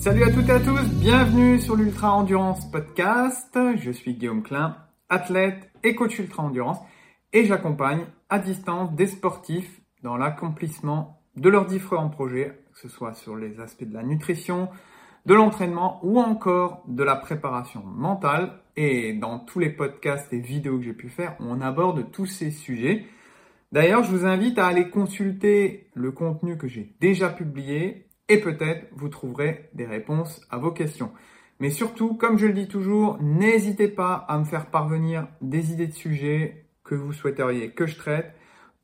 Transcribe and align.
Salut 0.00 0.24
à 0.24 0.30
toutes 0.30 0.48
et 0.48 0.52
à 0.52 0.60
tous, 0.60 0.88
bienvenue 0.98 1.60
sur 1.60 1.76
l'Ultra 1.76 2.14
Endurance 2.14 2.70
Podcast. 2.70 3.54
Je 3.76 3.90
suis 3.90 4.14
Guillaume 4.14 4.42
Klein, 4.42 4.78
athlète 5.10 5.70
et 5.84 5.94
coach 5.94 6.18
Ultra 6.18 6.42
Endurance 6.42 6.78
et 7.34 7.44
j'accompagne 7.44 8.06
à 8.30 8.38
distance 8.38 8.94
des 8.94 9.06
sportifs 9.06 9.82
dans 10.02 10.16
l'accomplissement 10.16 11.20
de 11.36 11.50
leurs 11.50 11.66
différents 11.66 12.08
projets, 12.08 12.58
que 12.72 12.78
ce 12.78 12.88
soit 12.88 13.12
sur 13.12 13.36
les 13.36 13.60
aspects 13.60 13.84
de 13.84 13.92
la 13.92 14.02
nutrition, 14.02 14.70
de 15.26 15.34
l'entraînement 15.34 16.00
ou 16.02 16.18
encore 16.18 16.82
de 16.88 17.04
la 17.04 17.16
préparation 17.16 17.82
mentale. 17.84 18.52
Et 18.76 19.12
dans 19.12 19.38
tous 19.38 19.58
les 19.58 19.68
podcasts 19.68 20.32
et 20.32 20.40
vidéos 20.40 20.78
que 20.78 20.84
j'ai 20.84 20.94
pu 20.94 21.10
faire, 21.10 21.36
on 21.40 21.60
aborde 21.60 22.10
tous 22.10 22.24
ces 22.24 22.50
sujets. 22.50 23.04
D'ailleurs, 23.70 24.02
je 24.02 24.10
vous 24.12 24.24
invite 24.24 24.58
à 24.58 24.66
aller 24.66 24.88
consulter 24.88 25.90
le 25.92 26.10
contenu 26.10 26.56
que 26.56 26.68
j'ai 26.68 26.90
déjà 27.00 27.28
publié 27.28 28.06
et 28.30 28.40
peut-être 28.40 28.86
vous 28.92 29.08
trouverez 29.08 29.68
des 29.74 29.84
réponses 29.84 30.40
à 30.50 30.56
vos 30.56 30.70
questions. 30.70 31.10
Mais 31.58 31.68
surtout, 31.68 32.14
comme 32.14 32.38
je 32.38 32.46
le 32.46 32.54
dis 32.54 32.68
toujours, 32.68 33.18
n'hésitez 33.20 33.88
pas 33.88 34.14
à 34.28 34.38
me 34.38 34.44
faire 34.44 34.66
parvenir 34.66 35.26
des 35.42 35.72
idées 35.72 35.88
de 35.88 35.92
sujets 35.92 36.64
que 36.84 36.94
vous 36.94 37.12
souhaiteriez 37.12 37.72
que 37.72 37.86
je 37.86 37.96
traite 37.96 38.32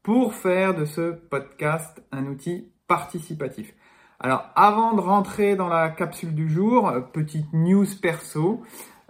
pour 0.03 0.35
faire 0.35 0.75
de 0.75 0.85
ce 0.85 1.13
podcast 1.13 2.03
un 2.13 2.27
outil 2.27 2.73
participatif. 2.89 3.73
Alors, 4.19 4.51
avant 4.57 4.95
de 4.95 5.01
rentrer 5.01 5.57
dans 5.57 5.69
la 5.69 5.91
capsule 5.91 6.35
du 6.35 6.49
jour, 6.49 6.93
petite 7.13 7.53
news 7.53 7.87
perso. 8.03 8.63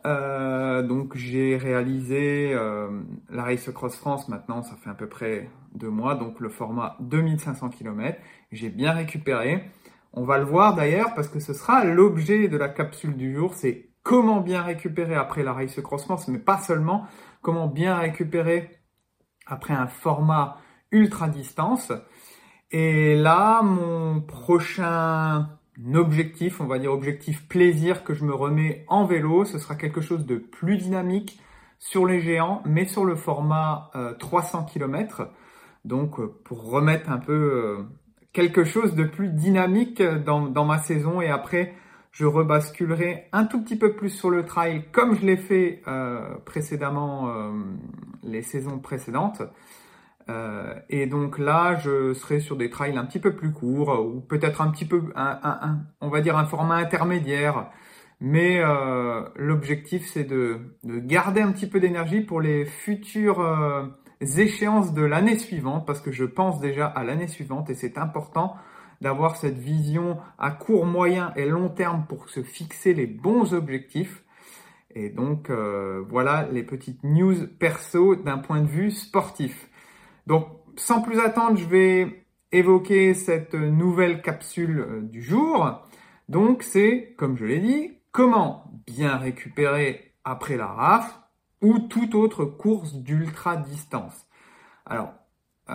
Euh, 0.05 0.83
donc, 0.83 1.17
j'ai 1.17 1.57
réalisé 1.57 2.53
euh, 2.53 2.89
la 3.31 3.45
Race 3.45 3.71
Cross 3.71 3.97
France 3.97 4.29
maintenant, 4.29 4.63
ça 4.63 4.77
fait 4.77 4.91
à 4.91 4.95
peu 4.95 5.09
près 5.09 5.49
deux 5.75 5.91
mois, 5.91 6.15
donc 6.15 6.41
le 6.41 6.49
format 6.51 6.97
2500 7.01 7.71
km. 7.71 8.19
J'ai 8.53 8.69
bien 8.69 8.93
récupéré. 8.93 9.65
On 10.17 10.25
va 10.25 10.39
le 10.39 10.45
voir 10.45 10.75
d'ailleurs 10.75 11.15
parce 11.15 11.29
que 11.29 11.41
ce 11.41 11.53
sera 11.53 11.85
l'objet 11.85 12.49
de 12.49 12.57
la 12.57 12.71
capsule 12.71 13.17
du 13.19 13.35
jour, 13.35 13.53
c'est 13.53 13.91
comment 14.03 14.41
bien 14.41 14.63
récupérer 14.63 15.15
après 15.15 15.43
la 15.43 15.53
Race 15.53 15.79
Cross 15.83 16.09
mais 16.29 16.39
pas 16.39 16.57
seulement, 16.57 17.07
comment 17.43 17.67
bien 17.67 17.97
récupérer 17.97 18.71
après 19.47 19.75
un 19.75 19.87
format 19.87 20.57
ultra 20.91 21.29
distance. 21.29 21.93
Et 22.71 23.15
là, 23.15 23.61
mon 23.63 24.23
prochain 24.23 25.51
objectif, 25.95 26.63
on 26.63 26.67
va 26.67 26.79
dire 26.79 26.93
objectif 26.93 27.47
plaisir 27.47 28.03
que 28.03 28.15
je 28.15 28.25
me 28.25 28.35
remets 28.35 28.87
en 28.89 29.05
vélo, 29.05 29.45
ce 29.45 29.59
sera 29.59 29.75
quelque 29.75 30.01
chose 30.01 30.25
de 30.25 30.37
plus 30.37 30.79
dynamique 30.79 31.39
sur 31.79 32.07
les 32.07 32.21
géants, 32.21 32.63
mais 32.65 32.87
sur 32.87 33.05
le 33.05 33.17
format 33.17 33.91
300 34.19 34.63
euh, 34.63 34.73
km. 34.73 35.31
Donc 35.85 36.19
euh, 36.19 36.41
pour 36.45 36.71
remettre 36.71 37.11
un 37.11 37.19
peu 37.19 37.33
euh, 37.33 37.83
quelque 38.37 38.65
chose 38.65 38.95
de 38.95 39.05
plus 39.05 39.31
dynamique 39.31 40.03
dans, 40.03 40.65
ma 40.67 40.77
saison 40.77 41.23
et 41.23 41.31
après 41.31 41.73
je 42.13 42.27
rebasculerai 42.27 43.29
un 43.33 43.47
tout 43.47 43.63
petit 43.63 43.79
peu 43.79 43.95
plus 43.95 44.11
sur 44.11 44.29
le 44.29 44.45
trail 44.45 44.85
comme 44.93 45.17
je 45.17 45.25
l'ai 45.25 45.39
fait 45.39 45.81
euh, 45.89 46.21
précédemment 46.45 47.31
euh, 47.31 47.51
les 48.23 48.43
saisons 48.43 48.79
précédentes. 48.79 49.41
Euh, 50.29 50.75
et 50.91 51.07
donc 51.07 51.39
là, 51.39 51.77
je 51.77 52.13
serai 52.13 52.41
sur 52.41 52.57
des 52.57 52.69
trails 52.69 52.99
un 52.99 53.07
petit 53.07 53.21
peu 53.21 53.35
plus 53.35 53.53
courts 53.53 54.05
ou 54.05 54.21
peut-être 54.21 54.61
un 54.61 54.71
petit 54.71 54.85
peu, 54.85 55.05
un, 55.15 55.79
on 56.03 56.11
va 56.11 56.21
dire 56.21 56.37
un 56.37 56.45
format 56.45 56.77
intermédiaire. 56.77 57.71
Mais 58.21 58.63
l'objectif, 59.37 60.07
c'est 60.13 60.25
de, 60.25 60.59
de, 60.85 60.99
garder 60.99 61.43
un 61.43 61.53
petit 61.53 61.69
peu 61.69 61.81
d'énergie 61.81 62.23
pour 62.23 62.41
les 62.41 62.65
futurs 62.65 63.41
échéances 64.21 64.95
de 64.95 65.03
l'année 65.03 65.39
suivante, 65.39 65.87
parce 65.87 66.01
que 66.01 66.13
je 66.13 66.25
pense 66.25 66.61
déjà 66.61 66.87
à 66.87 67.05
l'année 67.05 67.29
suivante 67.29 67.71
et 67.71 67.75
c'est 67.75 67.99
important 67.99 68.57
d'avoir 69.01 69.37
cette 69.37 69.59
vision 69.59 70.19
à 70.39 70.51
court, 70.51 70.87
moyen 70.87 71.33
et 71.37 71.45
long 71.47 71.69
terme 71.69 72.07
pour 72.09 72.29
se 72.29 72.43
fixer 72.43 72.95
les 72.95 73.07
bons 73.07 73.53
objectifs. 73.53 74.25
Et 74.95 75.11
donc 75.11 75.51
euh, 75.51 76.03
voilà 76.09 76.49
les 76.51 76.63
petites 76.63 77.05
news 77.05 77.47
perso 77.59 78.17
d'un 78.17 78.39
point 78.39 78.63
de 78.63 78.67
vue 78.67 78.91
sportif. 78.91 79.69
Donc 80.27 80.47
sans 80.77 81.03
plus 81.03 81.21
attendre, 81.21 81.59
je 81.59 81.67
vais 81.67 82.27
évoquer 82.53 83.13
cette 83.13 83.55
nouvelle 83.55 84.23
capsule 84.23 84.81
euh, 84.81 85.01
du 85.03 85.23
jour. 85.23 85.83
Donc 86.29 86.63
c'est, 86.63 87.15
comme 87.19 87.37
je 87.37 87.45
l'ai 87.45 87.61
dit, 87.61 87.99
comment 88.13 88.73
bien 88.87 89.17
récupérer 89.17 90.15
après 90.25 90.57
la 90.57 90.67
RAF 90.67 91.21
ou 91.67 91.81
toute 91.81 92.15
autre 92.15 92.45
course 92.45 92.95
d'ultra 92.95 93.57
distance. 93.57 94.27
Alors, 94.85 95.13
euh, 95.69 95.75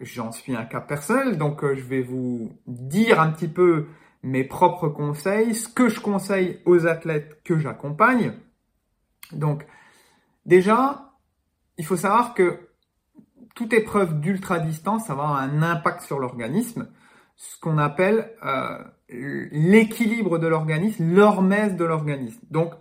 j'en 0.00 0.32
suis 0.32 0.54
un 0.54 0.66
cas 0.66 0.82
personnel, 0.82 1.38
donc 1.38 1.64
euh, 1.64 1.74
je 1.74 1.82
vais 1.82 2.02
vous 2.02 2.52
dire 2.66 3.18
un 3.20 3.30
petit 3.30 3.48
peu 3.48 3.86
mes 4.22 4.44
propres 4.44 4.90
conseils, 4.90 5.54
ce 5.54 5.66
que 5.66 5.88
je 5.88 6.00
conseille 6.00 6.60
aux 6.66 6.86
athlètes 6.86 7.42
que 7.42 7.58
j'accompagne. 7.58 8.34
Donc, 9.32 9.66
déjà, 10.44 11.14
il 11.78 11.86
faut 11.86 11.96
savoir 11.96 12.34
que 12.34 12.68
toute 13.54 13.72
épreuve 13.72 14.20
d'ultra 14.20 14.58
distance, 14.58 15.06
va 15.06 15.14
avoir 15.14 15.36
un 15.36 15.62
impact 15.62 16.02
sur 16.02 16.18
l'organisme, 16.18 16.88
ce 17.36 17.58
qu'on 17.60 17.78
appelle 17.78 18.30
euh, 18.44 18.84
l'équilibre 19.08 20.38
de 20.38 20.48
l'organisme, 20.48 21.14
l'hormèse 21.14 21.76
de 21.76 21.84
l'organisme. 21.84 22.40
Donc, 22.50 22.74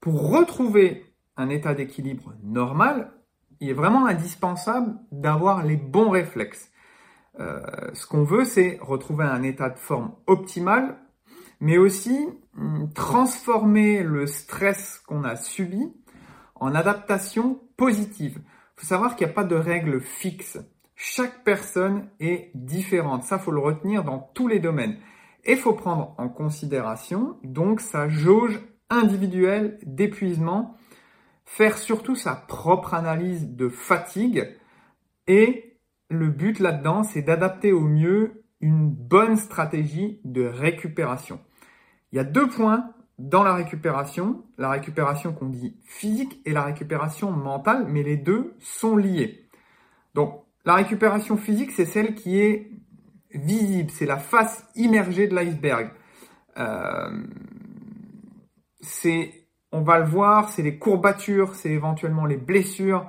pour 0.00 0.30
retrouver 0.30 1.15
un 1.36 1.48
état 1.48 1.74
d'équilibre 1.74 2.34
normal, 2.42 3.12
il 3.60 3.70
est 3.70 3.74
vraiment 3.74 4.06
indispensable 4.06 4.94
d'avoir 5.12 5.64
les 5.64 5.76
bons 5.76 6.10
réflexes. 6.10 6.70
Euh, 7.38 7.60
ce 7.92 8.06
qu'on 8.06 8.24
veut, 8.24 8.44
c'est 8.44 8.78
retrouver 8.80 9.24
un 9.24 9.42
état 9.42 9.70
de 9.70 9.78
forme 9.78 10.14
optimal, 10.26 10.96
mais 11.60 11.78
aussi 11.78 12.28
hum, 12.56 12.90
transformer 12.94 14.02
le 14.02 14.26
stress 14.26 15.02
qu'on 15.06 15.24
a 15.24 15.36
subi 15.36 15.92
en 16.54 16.74
adaptation 16.74 17.60
positive. 17.76 18.38
Il 18.38 18.80
faut 18.80 18.86
savoir 18.86 19.16
qu'il 19.16 19.26
n'y 19.26 19.32
a 19.32 19.34
pas 19.34 19.44
de 19.44 19.56
règle 19.56 20.00
fixe. 20.00 20.58
Chaque 20.94 21.44
personne 21.44 22.08
est 22.20 22.50
différente. 22.54 23.24
Ça, 23.24 23.38
faut 23.38 23.50
le 23.50 23.60
retenir 23.60 24.02
dans 24.04 24.18
tous 24.18 24.48
les 24.48 24.58
domaines. 24.58 24.96
Et 25.44 25.56
faut 25.56 25.74
prendre 25.74 26.14
en 26.18 26.28
considération 26.28 27.38
donc 27.44 27.80
sa 27.80 28.08
jauge 28.08 28.60
individuelle 28.88 29.78
d'épuisement 29.84 30.76
faire 31.46 31.78
surtout 31.78 32.16
sa 32.16 32.34
propre 32.34 32.92
analyse 32.92 33.48
de 33.48 33.68
fatigue 33.68 34.54
et 35.26 35.78
le 36.08 36.28
but 36.28 36.58
là-dedans, 36.60 37.02
c'est 37.02 37.22
d'adapter 37.22 37.72
au 37.72 37.80
mieux 37.80 38.44
une 38.60 38.90
bonne 38.90 39.36
stratégie 39.36 40.20
de 40.24 40.44
récupération. 40.44 41.40
Il 42.12 42.16
y 42.16 42.18
a 42.18 42.24
deux 42.24 42.48
points 42.48 42.92
dans 43.18 43.42
la 43.42 43.54
récupération, 43.54 44.44
la 44.58 44.70
récupération 44.70 45.32
qu'on 45.32 45.48
dit 45.48 45.76
physique 45.84 46.40
et 46.44 46.52
la 46.52 46.62
récupération 46.62 47.30
mentale, 47.30 47.86
mais 47.88 48.02
les 48.02 48.16
deux 48.16 48.54
sont 48.58 48.96
liés. 48.96 49.48
Donc, 50.14 50.44
la 50.64 50.74
récupération 50.74 51.36
physique, 51.36 51.72
c'est 51.72 51.86
celle 51.86 52.14
qui 52.14 52.38
est 52.38 52.70
visible, 53.32 53.90
c'est 53.90 54.06
la 54.06 54.18
face 54.18 54.66
immergée 54.74 55.28
de 55.28 55.34
l'iceberg. 55.34 55.90
Euh, 56.58 57.22
c'est 58.80 59.45
on 59.72 59.82
va 59.82 59.98
le 59.98 60.04
voir, 60.06 60.48
c'est 60.48 60.62
les 60.62 60.78
courbatures, 60.78 61.54
c'est 61.54 61.70
éventuellement 61.70 62.26
les 62.26 62.36
blessures, 62.36 63.06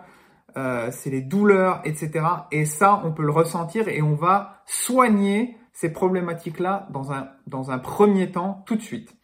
euh, 0.58 0.90
c'est 0.92 1.10
les 1.10 1.22
douleurs, 1.22 1.82
etc. 1.86 2.26
Et 2.52 2.66
ça, 2.66 3.02
on 3.04 3.12
peut 3.12 3.24
le 3.24 3.32
ressentir 3.32 3.88
et 3.88 4.02
on 4.02 4.16
va 4.16 4.64
soigner 4.66 5.58
ces 5.74 5.92
problématiques-là 5.92 6.88
dans 6.92 7.12
un, 7.12 7.30
dans 7.46 7.70
un 7.70 7.78
premier 7.78 8.32
temps, 8.32 8.64
tout 8.66 8.76
de 8.76 8.82
suite. 8.82 9.16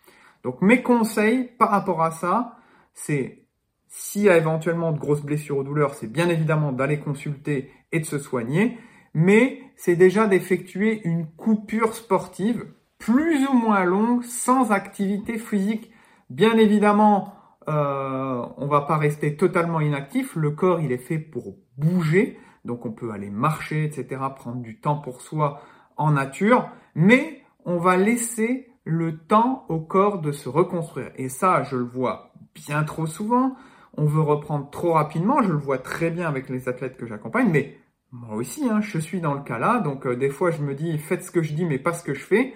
Donc 0.43 0.61
mes 0.61 0.83
conseils 0.83 1.49
par 1.57 1.69
rapport 1.69 2.03
à 2.03 2.11
ça, 2.11 2.57
c'est 2.93 3.45
s'il 3.87 4.23
y 4.23 4.29
a 4.29 4.37
éventuellement 4.37 4.91
de 4.91 4.99
grosses 4.99 5.21
blessures 5.21 5.57
ou 5.57 5.63
douleurs, 5.63 5.93
c'est 5.93 6.11
bien 6.11 6.29
évidemment 6.29 6.71
d'aller 6.71 6.99
consulter 6.99 7.71
et 7.91 7.99
de 7.99 8.05
se 8.05 8.19
soigner, 8.19 8.77
mais 9.13 9.61
c'est 9.75 9.95
déjà 9.95 10.27
d'effectuer 10.27 11.01
une 11.05 11.27
coupure 11.27 11.95
sportive 11.95 12.65
plus 12.97 13.45
ou 13.47 13.53
moins 13.53 13.83
longue 13.83 14.23
sans 14.23 14.71
activité 14.71 15.37
physique 15.37 15.92
Bien 16.29 16.57
évidemment, 16.57 17.33
euh, 17.67 18.45
on 18.57 18.67
va 18.67 18.81
pas 18.81 18.97
rester 18.97 19.35
totalement 19.35 19.79
inactif. 19.79 20.35
Le 20.35 20.51
corps, 20.51 20.79
il 20.79 20.91
est 20.91 20.97
fait 20.97 21.19
pour 21.19 21.55
bouger. 21.77 22.37
Donc 22.65 22.85
on 22.85 22.91
peut 22.91 23.11
aller 23.11 23.29
marcher, 23.29 23.85
etc., 23.85 24.21
prendre 24.35 24.61
du 24.61 24.79
temps 24.79 24.97
pour 24.97 25.21
soi 25.21 25.61
en 25.97 26.11
nature. 26.11 26.69
Mais 26.95 27.43
on 27.65 27.77
va 27.77 27.97
laisser 27.97 28.69
le 28.85 29.17
temps 29.17 29.65
au 29.69 29.79
corps 29.79 30.19
de 30.19 30.31
se 30.31 30.49
reconstruire. 30.49 31.11
Et 31.15 31.29
ça, 31.29 31.63
je 31.63 31.77
le 31.77 31.83
vois 31.83 32.33
bien 32.53 32.83
trop 32.83 33.05
souvent. 33.05 33.55
On 33.95 34.05
veut 34.05 34.21
reprendre 34.21 34.69
trop 34.69 34.93
rapidement. 34.93 35.41
Je 35.41 35.51
le 35.51 35.57
vois 35.57 35.77
très 35.77 36.09
bien 36.09 36.27
avec 36.27 36.49
les 36.49 36.67
athlètes 36.67 36.97
que 36.97 37.05
j'accompagne. 37.05 37.49
Mais 37.51 37.77
moi 38.11 38.35
aussi, 38.35 38.67
hein, 38.69 38.81
je 38.81 38.97
suis 38.97 39.21
dans 39.21 39.33
le 39.33 39.41
cas 39.41 39.59
là. 39.59 39.79
Donc 39.79 40.05
euh, 40.05 40.15
des 40.15 40.29
fois, 40.29 40.51
je 40.51 40.61
me 40.61 40.75
dis, 40.75 40.97
faites 40.97 41.23
ce 41.23 41.31
que 41.31 41.41
je 41.41 41.53
dis, 41.53 41.65
mais 41.65 41.79
pas 41.79 41.93
ce 41.93 42.03
que 42.03 42.13
je 42.13 42.23
fais. 42.23 42.53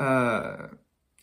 Euh, 0.00 0.56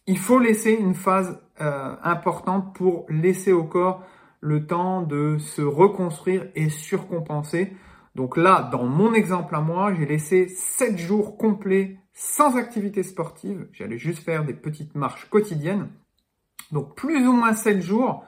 il 0.06 0.18
faut 0.18 0.40
laisser 0.40 0.72
une 0.72 0.96
phase 0.96 1.42
euh, 1.62 1.96
importante 2.04 2.76
pour 2.76 3.06
laisser 3.10 3.52
au 3.52 3.64
corps 3.64 4.04
le 4.40 4.68
temps 4.68 5.02
de 5.02 5.38
se 5.38 5.62
reconstruire 5.62 6.48
et 6.56 6.70
surcompenser. 6.70 7.76
Donc 8.16 8.38
là, 8.38 8.70
dans 8.72 8.86
mon 8.86 9.14
exemple 9.14 9.56
à 9.56 9.62
moi, 9.62 9.94
j'ai 9.94 10.06
laissé 10.06 10.48
7 10.48 10.98
jours 10.98 11.38
complets 11.38 11.98
sans 12.14 12.58
activité 12.58 13.04
sportive. 13.04 13.68
J'allais 13.74 13.98
juste 13.98 14.24
faire 14.24 14.44
des 14.46 14.54
petites 14.54 14.96
marches 14.96 15.30
quotidiennes. 15.30 15.90
Donc 16.72 16.96
plus 16.96 17.28
ou 17.28 17.34
moins 17.34 17.54
7 17.54 17.82
jours, 17.82 18.26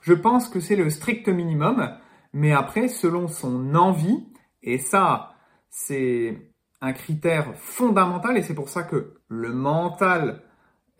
je 0.00 0.14
pense 0.14 0.48
que 0.48 0.60
c'est 0.60 0.76
le 0.76 0.90
strict 0.90 1.28
minimum. 1.28 1.90
Mais 2.32 2.52
après, 2.52 2.88
selon 2.88 3.28
son 3.28 3.74
envie, 3.74 4.26
et 4.62 4.78
ça, 4.78 5.34
c'est 5.68 6.52
un 6.80 6.92
critère 6.92 7.54
fondamental, 7.56 8.36
et 8.36 8.42
c'est 8.42 8.54
pour 8.54 8.68
ça 8.68 8.82
que 8.82 9.14
le 9.28 9.52
mental 9.52 10.42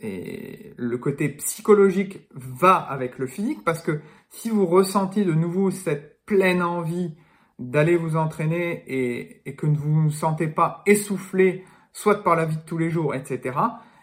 et 0.02 0.74
le 0.76 0.98
côté 0.98 1.28
psychologique 1.28 2.28
va 2.34 2.74
avec 2.74 3.18
le 3.18 3.26
physique, 3.26 3.64
parce 3.64 3.82
que 3.82 4.00
si 4.28 4.50
vous 4.50 4.66
ressentez 4.66 5.24
de 5.24 5.32
nouveau 5.32 5.70
cette 5.70 6.24
pleine 6.26 6.62
envie 6.62 7.14
d'aller 7.58 7.96
vous 7.96 8.16
entraîner 8.16 8.82
et, 8.88 9.54
que 9.54 9.66
vous 9.66 9.88
ne 9.88 10.02
vous 10.04 10.10
sentez 10.10 10.48
pas 10.48 10.82
essoufflé, 10.86 11.64
soit 11.92 12.24
par 12.24 12.34
la 12.34 12.46
vie 12.46 12.56
de 12.56 12.62
tous 12.62 12.78
les 12.78 12.90
jours, 12.90 13.14
etc., 13.14 13.56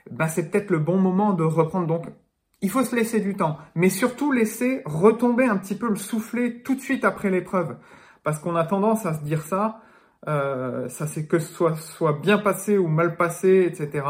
ben 0.09 0.27
c'est 0.27 0.49
peut-être 0.49 0.71
le 0.71 0.79
bon 0.79 0.97
moment 0.97 1.33
de 1.33 1.43
reprendre. 1.43 1.87
Donc, 1.87 2.05
il 2.61 2.69
faut 2.69 2.83
se 2.83 2.95
laisser 2.95 3.19
du 3.19 3.35
temps, 3.35 3.57
mais 3.75 3.89
surtout 3.89 4.31
laisser 4.31 4.81
retomber 4.85 5.45
un 5.45 5.57
petit 5.57 5.75
peu 5.75 5.89
le 5.89 5.95
soufflet 5.95 6.61
tout 6.63 6.75
de 6.75 6.81
suite 6.81 7.03
après 7.03 7.29
l'épreuve, 7.29 7.77
parce 8.23 8.39
qu'on 8.39 8.55
a 8.55 8.63
tendance 8.63 9.05
à 9.05 9.13
se 9.13 9.23
dire 9.23 9.41
ça, 9.41 9.81
euh, 10.27 10.87
ça 10.87 11.07
c'est 11.07 11.27
que 11.27 11.39
ce 11.39 11.73
soit 11.75 12.19
bien 12.21 12.37
passé 12.37 12.77
ou 12.77 12.87
mal 12.87 13.17
passé, 13.17 13.65
etc. 13.67 14.05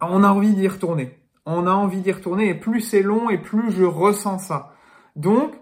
On 0.00 0.22
a 0.22 0.28
envie 0.28 0.54
d'y 0.54 0.68
retourner. 0.68 1.18
On 1.44 1.66
a 1.66 1.72
envie 1.72 2.00
d'y 2.00 2.12
retourner, 2.12 2.48
et 2.48 2.54
plus 2.54 2.80
c'est 2.80 3.02
long, 3.02 3.30
et 3.30 3.38
plus 3.38 3.70
je 3.70 3.84
ressens 3.84 4.38
ça. 4.38 4.74
Donc, 5.14 5.54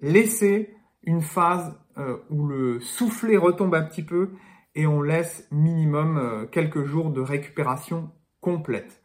laissez 0.00 0.74
une 1.04 1.22
phase 1.22 1.78
euh, 1.98 2.16
où 2.30 2.46
le 2.46 2.80
soufflet 2.80 3.36
retombe 3.36 3.74
un 3.74 3.82
petit 3.82 4.02
peu 4.02 4.30
et 4.74 4.86
on 4.86 5.02
laisse 5.02 5.46
minimum 5.50 6.16
euh, 6.16 6.46
quelques 6.46 6.84
jours 6.84 7.10
de 7.10 7.20
récupération 7.20 8.10
complète. 8.40 9.02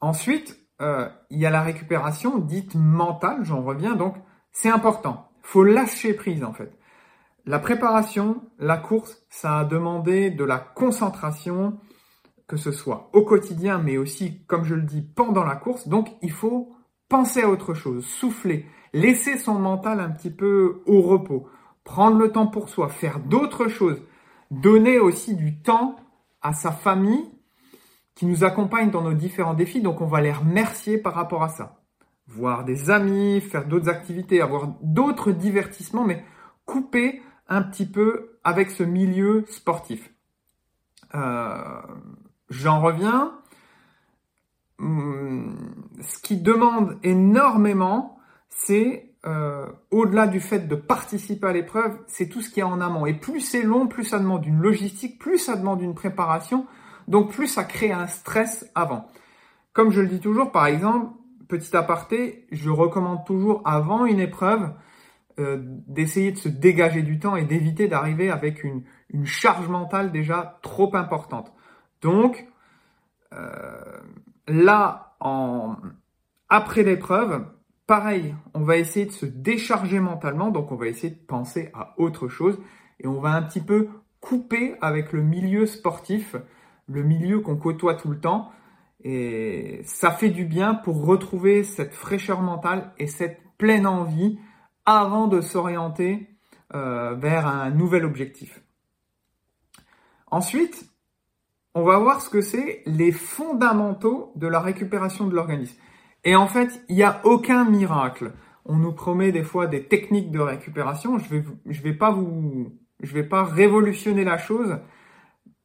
Ensuite, 0.00 0.58
euh, 0.80 1.08
il 1.30 1.38
y 1.38 1.46
a 1.46 1.50
la 1.50 1.62
récupération 1.62 2.38
dite 2.38 2.74
mentale, 2.74 3.44
j'en 3.44 3.62
reviens, 3.62 3.94
donc 3.94 4.16
c'est 4.52 4.70
important. 4.70 5.30
faut 5.42 5.62
lâcher 5.62 6.14
prise 6.14 6.42
en 6.42 6.52
fait. 6.52 6.76
La 7.46 7.58
préparation, 7.58 8.42
la 8.58 8.76
course, 8.76 9.24
ça 9.28 9.60
a 9.60 9.64
demandé 9.64 10.30
de 10.30 10.44
la 10.44 10.58
concentration, 10.58 11.78
que 12.50 12.56
ce 12.56 12.72
soit 12.72 13.10
au 13.12 13.22
quotidien, 13.22 13.78
mais 13.78 13.96
aussi, 13.96 14.42
comme 14.48 14.64
je 14.64 14.74
le 14.74 14.82
dis, 14.82 15.02
pendant 15.02 15.44
la 15.44 15.54
course. 15.54 15.86
Donc, 15.86 16.08
il 16.20 16.32
faut 16.32 16.74
penser 17.08 17.42
à 17.42 17.48
autre 17.48 17.74
chose, 17.74 18.04
souffler, 18.04 18.66
laisser 18.92 19.38
son 19.38 19.54
mental 19.54 20.00
un 20.00 20.10
petit 20.10 20.32
peu 20.32 20.82
au 20.84 21.00
repos, 21.00 21.46
prendre 21.84 22.18
le 22.18 22.32
temps 22.32 22.48
pour 22.48 22.68
soi, 22.68 22.88
faire 22.88 23.20
d'autres 23.20 23.68
choses, 23.68 24.02
donner 24.50 24.98
aussi 24.98 25.36
du 25.36 25.62
temps 25.62 25.94
à 26.42 26.52
sa 26.52 26.72
famille 26.72 27.30
qui 28.16 28.26
nous 28.26 28.42
accompagne 28.42 28.90
dans 28.90 29.02
nos 29.02 29.14
différents 29.14 29.54
défis. 29.54 29.80
Donc, 29.80 30.00
on 30.00 30.08
va 30.08 30.20
les 30.20 30.32
remercier 30.32 30.98
par 30.98 31.14
rapport 31.14 31.44
à 31.44 31.50
ça. 31.50 31.84
Voir 32.26 32.64
des 32.64 32.90
amis, 32.90 33.40
faire 33.40 33.68
d'autres 33.68 33.88
activités, 33.88 34.40
avoir 34.40 34.74
d'autres 34.82 35.30
divertissements, 35.30 36.04
mais 36.04 36.24
couper 36.64 37.22
un 37.46 37.62
petit 37.62 37.86
peu 37.86 38.40
avec 38.42 38.70
ce 38.70 38.82
milieu 38.82 39.44
sportif. 39.46 40.12
Euh, 41.14 41.80
j'en 42.50 42.80
reviens. 42.80 43.32
Hum, 44.78 45.56
ce 46.00 46.18
qui 46.18 46.36
demande 46.36 46.98
énormément, 47.02 48.18
c'est 48.48 49.10
euh, 49.26 49.66
au-delà 49.90 50.26
du 50.26 50.40
fait 50.40 50.66
de 50.66 50.74
participer 50.74 51.46
à 51.46 51.52
l'épreuve, 51.52 51.98
c'est 52.06 52.28
tout 52.28 52.40
ce 52.40 52.50
qui 52.50 52.60
est 52.60 52.64
en 52.64 52.80
amont. 52.80 53.06
Et 53.06 53.14
plus 53.14 53.40
c'est 53.40 53.62
long, 53.62 53.86
plus 53.86 54.04
ça 54.04 54.18
demande 54.18 54.46
une 54.46 54.60
logistique, 54.60 55.18
plus 55.18 55.38
ça 55.38 55.56
demande 55.56 55.82
une 55.82 55.94
préparation, 55.94 56.66
donc 57.08 57.30
plus 57.32 57.46
ça 57.46 57.64
crée 57.64 57.92
un 57.92 58.06
stress 58.06 58.70
avant. 58.74 59.06
Comme 59.72 59.90
je 59.90 60.00
le 60.00 60.08
dis 60.08 60.20
toujours, 60.20 60.52
par 60.52 60.66
exemple, 60.66 61.12
petit 61.48 61.76
aparté, 61.76 62.46
je 62.50 62.70
recommande 62.70 63.24
toujours 63.26 63.60
avant 63.64 64.06
une 64.06 64.20
épreuve 64.20 64.72
euh, 65.38 65.58
d'essayer 65.86 66.32
de 66.32 66.38
se 66.38 66.48
dégager 66.48 67.02
du 67.02 67.18
temps 67.18 67.36
et 67.36 67.44
d'éviter 67.44 67.88
d'arriver 67.88 68.30
avec 68.30 68.64
une, 68.64 68.82
charge 69.24 69.68
mentale 69.68 70.12
déjà 70.12 70.58
trop 70.62 70.94
importante. 70.96 71.52
Donc, 72.00 72.46
euh, 73.32 74.00
là, 74.48 75.16
en, 75.20 75.76
après 76.48 76.82
l'épreuve, 76.82 77.46
pareil, 77.86 78.34
on 78.54 78.60
va 78.60 78.76
essayer 78.76 79.06
de 79.06 79.12
se 79.12 79.26
décharger 79.26 80.00
mentalement, 80.00 80.50
donc 80.50 80.72
on 80.72 80.76
va 80.76 80.86
essayer 80.86 81.14
de 81.14 81.26
penser 81.26 81.70
à 81.74 81.94
autre 81.98 82.28
chose 82.28 82.58
et 82.98 83.06
on 83.06 83.20
va 83.20 83.30
un 83.30 83.42
petit 83.42 83.60
peu 83.60 83.88
couper 84.20 84.76
avec 84.80 85.12
le 85.12 85.22
milieu 85.22 85.66
sportif, 85.66 86.36
le 86.86 87.02
milieu 87.02 87.40
qu'on 87.40 87.56
côtoie 87.56 87.94
tout 87.94 88.10
le 88.10 88.20
temps. 88.20 88.52
Et 89.02 89.80
ça 89.84 90.10
fait 90.10 90.28
du 90.28 90.44
bien 90.44 90.74
pour 90.74 91.04
retrouver 91.06 91.64
cette 91.64 91.94
fraîcheur 91.94 92.42
mentale 92.42 92.92
et 92.98 93.06
cette 93.06 93.40
pleine 93.56 93.86
envie 93.86 94.38
avant 94.84 95.26
de 95.26 95.40
s'orienter 95.40 96.28
euh, 96.74 97.14
vers 97.14 97.46
un 97.46 97.70
nouvel 97.70 98.04
objectif. 98.04 98.62
Ensuite, 100.30 100.89
on 101.74 101.84
va 101.84 101.98
voir 101.98 102.20
ce 102.20 102.30
que 102.30 102.40
c'est 102.40 102.82
les 102.86 103.12
fondamentaux 103.12 104.32
de 104.36 104.46
la 104.46 104.60
récupération 104.60 105.26
de 105.26 105.34
l'organisme. 105.34 105.76
Et 106.24 106.36
en 106.36 106.46
fait, 106.46 106.82
il 106.88 106.96
n'y 106.96 107.02
a 107.02 107.20
aucun 107.24 107.64
miracle. 107.64 108.32
On 108.66 108.76
nous 108.76 108.92
promet 108.92 109.32
des 109.32 109.42
fois 109.42 109.66
des 109.66 109.84
techniques 109.84 110.30
de 110.30 110.40
récupération. 110.40 111.18
Je 111.18 111.28
vais, 111.28 111.44
vais 111.66 111.94
pas 111.94 112.10
vous, 112.10 112.72
je 113.02 113.14
vais 113.14 113.24
pas 113.24 113.44
révolutionner 113.44 114.24
la 114.24 114.36
chose 114.38 114.78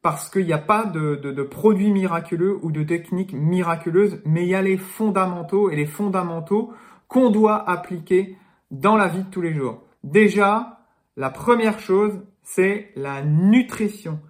parce 0.00 0.28
qu'il 0.30 0.46
n'y 0.46 0.52
a 0.52 0.58
pas 0.58 0.84
de, 0.84 1.16
de, 1.16 1.32
de 1.32 1.42
produits 1.42 1.90
miraculeux 1.90 2.58
ou 2.62 2.70
de 2.70 2.84
techniques 2.84 3.32
miraculeuses, 3.32 4.22
mais 4.24 4.44
il 4.44 4.48
y 4.48 4.54
a 4.54 4.62
les 4.62 4.76
fondamentaux 4.76 5.68
et 5.70 5.76
les 5.76 5.86
fondamentaux 5.86 6.72
qu'on 7.08 7.30
doit 7.30 7.68
appliquer 7.68 8.38
dans 8.70 8.96
la 8.96 9.08
vie 9.08 9.24
de 9.24 9.30
tous 9.30 9.42
les 9.42 9.52
jours. 9.52 9.82
Déjà, 10.04 10.80
la 11.16 11.30
première 11.30 11.80
chose, 11.80 12.20
c'est 12.42 12.92
la 12.94 13.22
nutrition. 13.22 14.20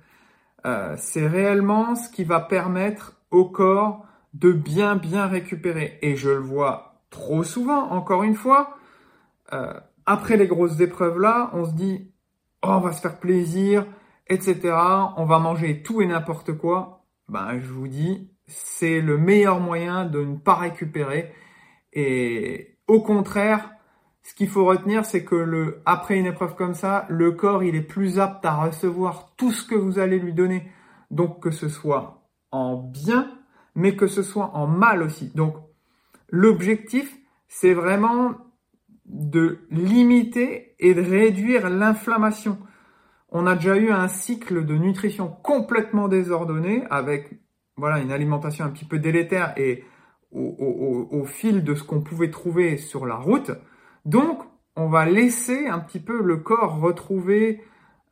Euh, 0.66 0.96
c'est 0.98 1.26
réellement 1.26 1.94
ce 1.94 2.10
qui 2.10 2.24
va 2.24 2.40
permettre 2.40 3.20
au 3.30 3.44
corps 3.44 4.04
de 4.34 4.52
bien 4.52 4.96
bien 4.96 5.26
récupérer. 5.26 5.98
Et 6.02 6.16
je 6.16 6.30
le 6.30 6.40
vois 6.40 7.00
trop 7.10 7.44
souvent, 7.44 7.90
encore 7.90 8.24
une 8.24 8.34
fois, 8.34 8.76
euh, 9.52 9.78
après 10.06 10.36
les 10.36 10.48
grosses 10.48 10.80
épreuves 10.80 11.20
là, 11.20 11.50
on 11.54 11.64
se 11.64 11.72
dit, 11.72 12.12
oh, 12.62 12.68
on 12.70 12.80
va 12.80 12.92
se 12.92 13.00
faire 13.00 13.20
plaisir, 13.20 13.86
etc. 14.26 14.74
On 15.16 15.24
va 15.24 15.38
manger 15.38 15.82
tout 15.82 16.02
et 16.02 16.06
n'importe 16.06 16.52
quoi. 16.52 17.04
Ben, 17.28 17.58
je 17.60 17.72
vous 17.72 17.88
dis, 17.88 18.30
c'est 18.46 19.00
le 19.00 19.18
meilleur 19.18 19.60
moyen 19.60 20.04
de 20.04 20.22
ne 20.24 20.36
pas 20.36 20.54
récupérer. 20.54 21.32
Et 21.92 22.78
au 22.88 23.00
contraire, 23.02 23.70
ce 24.26 24.34
qu'il 24.34 24.48
faut 24.48 24.64
retenir, 24.64 25.04
c'est 25.04 25.24
que 25.24 25.78
après 25.86 26.18
une 26.18 26.26
épreuve 26.26 26.56
comme 26.56 26.74
ça, 26.74 27.06
le 27.08 27.30
corps, 27.30 27.62
il 27.62 27.76
est 27.76 27.80
plus 27.80 28.18
apte 28.18 28.44
à 28.44 28.56
recevoir 28.56 29.32
tout 29.36 29.52
ce 29.52 29.64
que 29.64 29.76
vous 29.76 30.00
allez 30.00 30.18
lui 30.18 30.34
donner. 30.34 30.68
Donc, 31.12 31.40
que 31.40 31.52
ce 31.52 31.68
soit 31.68 32.28
en 32.50 32.74
bien, 32.74 33.30
mais 33.76 33.94
que 33.94 34.08
ce 34.08 34.24
soit 34.24 34.50
en 34.54 34.66
mal 34.66 35.04
aussi. 35.04 35.30
Donc, 35.36 35.54
l'objectif, 36.28 37.16
c'est 37.46 37.72
vraiment 37.72 38.32
de 39.04 39.60
limiter 39.70 40.74
et 40.80 40.92
de 40.92 41.02
réduire 41.02 41.70
l'inflammation. 41.70 42.58
On 43.28 43.46
a 43.46 43.54
déjà 43.54 43.76
eu 43.76 43.92
un 43.92 44.08
cycle 44.08 44.66
de 44.66 44.74
nutrition 44.74 45.28
complètement 45.28 46.08
désordonné 46.08 46.82
avec 46.90 47.30
voilà 47.76 48.00
une 48.00 48.10
alimentation 48.10 48.64
un 48.64 48.70
petit 48.70 48.86
peu 48.86 48.98
délétère 48.98 49.54
et 49.56 49.84
au 50.32 51.24
fil 51.26 51.62
de 51.62 51.76
ce 51.76 51.84
qu'on 51.84 52.00
pouvait 52.00 52.30
trouver 52.30 52.76
sur 52.76 53.06
la 53.06 53.14
route. 53.14 53.52
Donc, 54.06 54.40
on 54.76 54.88
va 54.88 55.04
laisser 55.04 55.66
un 55.66 55.80
petit 55.80 56.00
peu 56.00 56.22
le 56.22 56.38
corps 56.38 56.80
retrouver 56.80 57.62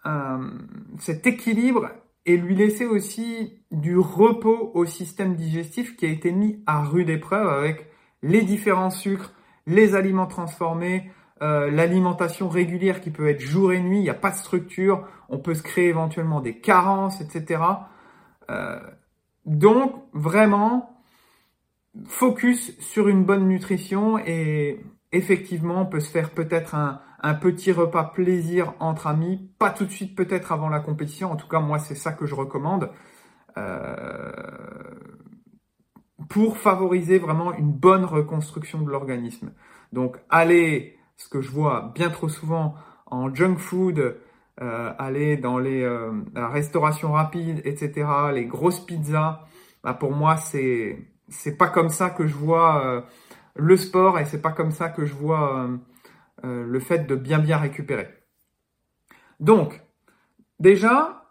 euh, 0.06 0.50
cet 0.98 1.26
équilibre 1.26 1.88
et 2.26 2.36
lui 2.36 2.56
laisser 2.56 2.84
aussi 2.84 3.62
du 3.70 3.96
repos 3.96 4.72
au 4.74 4.86
système 4.86 5.36
digestif 5.36 5.96
qui 5.96 6.06
a 6.06 6.08
été 6.08 6.32
mis 6.32 6.62
à 6.66 6.82
rude 6.82 7.10
épreuve 7.10 7.48
avec 7.48 7.86
les 8.22 8.42
différents 8.42 8.90
sucres, 8.90 9.32
les 9.66 9.94
aliments 9.94 10.26
transformés, 10.26 11.10
euh, 11.42 11.70
l'alimentation 11.70 12.48
régulière 12.48 13.00
qui 13.00 13.10
peut 13.10 13.28
être 13.28 13.40
jour 13.40 13.72
et 13.72 13.80
nuit, 13.80 13.98
il 13.98 14.02
n'y 14.02 14.10
a 14.10 14.14
pas 14.14 14.30
de 14.30 14.36
structure, 14.36 15.06
on 15.28 15.38
peut 15.38 15.54
se 15.54 15.62
créer 15.62 15.88
éventuellement 15.88 16.40
des 16.40 16.58
carences, 16.58 17.20
etc. 17.20 17.62
Euh, 18.50 18.80
donc 19.46 19.94
vraiment, 20.12 20.98
focus 22.06 22.76
sur 22.80 23.08
une 23.08 23.24
bonne 23.24 23.46
nutrition 23.46 24.18
et 24.18 24.80
effectivement, 25.14 25.83
on 25.83 25.87
peut 25.87 26.00
se 26.00 26.11
faire 26.11 26.30
peut-être 26.30 26.75
un, 26.75 27.00
petit 27.40 27.73
repas 27.73 28.04
plaisir 28.04 28.75
entre 28.80 29.06
amis, 29.06 29.50
pas 29.59 29.71
tout 29.71 29.87
de 29.87 29.90
suite 29.90 30.14
peut-être 30.14 30.52
avant 30.52 30.68
la 30.68 30.80
compétition, 30.80 31.33
en 31.33 31.37
tout 31.37 31.49
cas 31.49 31.59
moi 31.59 31.78
c'est 31.78 31.94
ça 31.94 32.12
que 32.12 32.26
je 32.26 32.35
recommande, 32.35 32.90
euh, 33.56 34.30
pour 36.28 36.59
favoriser 36.59 37.18
vraiment 37.18 37.54
une 37.54 37.73
bonne 37.73 38.04
reconstruction 38.04 38.83
de 38.83 38.90
l'organisme. 38.90 39.52
Donc 39.94 40.18
allez, 40.28 40.99
ce 41.16 41.30
que 41.30 41.40
je 41.40 41.50
vois 41.50 41.92
bien 41.94 42.11
trop 42.11 42.28
souvent 42.28 42.75
en 43.06 43.35
junk 43.35 43.56
food, 43.56 44.18
aller 44.59 45.38
dans 45.38 45.59
les 45.59 45.83
la 46.35 46.49
restauration 46.49 47.12
rapide, 47.12 47.62
etc., 47.64 48.06
les 48.35 48.44
grosses 48.44 48.80
pizzas, 48.80 49.47
bah 49.83 49.94
pour 49.94 50.12
moi 50.12 50.37
c'est 50.37 51.09
c'est 51.28 51.56
pas 51.56 51.68
comme 51.68 51.88
ça 51.88 52.11
que 52.11 52.26
je 52.26 52.35
vois 52.35 53.06
le 53.56 53.76
sport 53.76 54.18
et 54.18 54.25
c'est 54.25 54.42
pas 54.42 54.52
comme 54.52 54.73
ça 54.73 54.88
que 54.88 55.04
je 55.04 55.14
vois 55.14 55.68
le 56.42 56.80
fait 56.80 57.06
de 57.06 57.14
bien 57.14 57.38
bien 57.38 57.56
récupérer. 57.56 58.08
Donc 59.40 59.82
déjà 60.58 61.25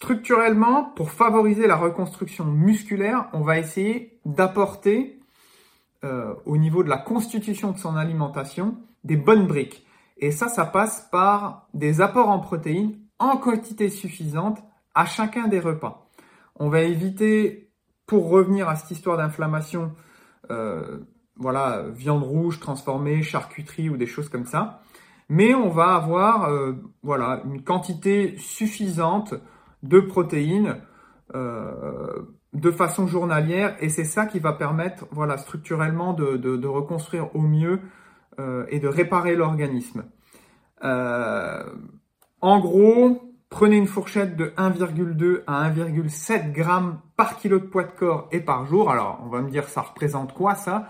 structurellement, 0.00 0.84
pour 0.84 1.10
favoriser 1.10 1.66
la 1.66 1.76
reconstruction 1.76 2.46
musculaire, 2.46 3.28
on 3.34 3.42
va 3.42 3.58
essayer 3.58 4.18
d'apporter 4.24 5.20
euh, 6.04 6.34
au 6.46 6.56
niveau 6.56 6.82
de 6.82 6.88
la 6.88 6.96
constitution 6.96 7.72
de 7.72 7.78
son 7.78 7.96
alimentation 7.96 8.78
des 9.04 9.16
bonnes 9.16 9.46
briques. 9.46 9.86
Et 10.16 10.30
ça, 10.30 10.48
ça 10.48 10.64
passe 10.64 11.06
par 11.12 11.68
des 11.74 12.00
apports 12.00 12.30
en 12.30 12.38
protéines 12.38 12.98
en 13.18 13.36
quantité 13.36 13.90
suffisante 13.90 14.62
à 14.94 15.04
chacun 15.04 15.48
des 15.48 15.60
repas. 15.60 16.08
On 16.56 16.70
va 16.70 16.80
éviter, 16.80 17.70
pour 18.06 18.30
revenir 18.30 18.70
à 18.70 18.76
cette 18.76 18.90
histoire 18.92 19.18
d'inflammation, 19.18 19.94
euh, 20.50 21.00
voilà, 21.40 21.86
viande 21.88 22.22
rouge 22.22 22.60
transformée, 22.60 23.22
charcuterie 23.22 23.88
ou 23.88 23.96
des 23.96 24.06
choses 24.06 24.28
comme 24.28 24.44
ça. 24.44 24.82
Mais 25.30 25.54
on 25.54 25.70
va 25.70 25.94
avoir, 25.94 26.50
euh, 26.50 26.72
voilà, 27.02 27.42
une 27.46 27.62
quantité 27.62 28.36
suffisante 28.36 29.34
de 29.82 30.00
protéines 30.00 30.76
euh, 31.34 32.22
de 32.52 32.70
façon 32.70 33.06
journalière 33.06 33.76
et 33.80 33.88
c'est 33.88 34.04
ça 34.04 34.26
qui 34.26 34.40
va 34.40 34.52
permettre 34.52 35.06
voilà 35.12 35.38
structurellement 35.38 36.12
de, 36.12 36.66
reconstruire 36.66 37.34
au 37.36 37.40
mieux 37.40 37.78
euh, 38.40 38.66
et 38.68 38.80
de 38.80 38.88
réparer 38.88 39.36
l'organisme. 39.36 40.04
En 42.42 42.58
gros, 42.58 43.34
prenez 43.50 43.76
une 43.76 43.86
fourchette 43.86 44.34
de 44.36 44.46
1,2 44.56 45.42
à 45.46 45.70
1,7 45.70 46.52
grammes 46.52 47.00
par 47.16 47.36
kilo 47.36 47.60
de 47.60 47.66
poids 47.66 47.84
de 47.84 47.92
corps 47.92 48.28
et 48.32 48.40
par 48.40 48.66
jour. 48.66 48.90
Alors, 48.90 49.20
on 49.24 49.28
va 49.28 49.42
me 49.42 49.50
dire, 49.50 49.68
ça 49.68 49.82
représente 49.82 50.32
quoi 50.32 50.54
ça? 50.54 50.88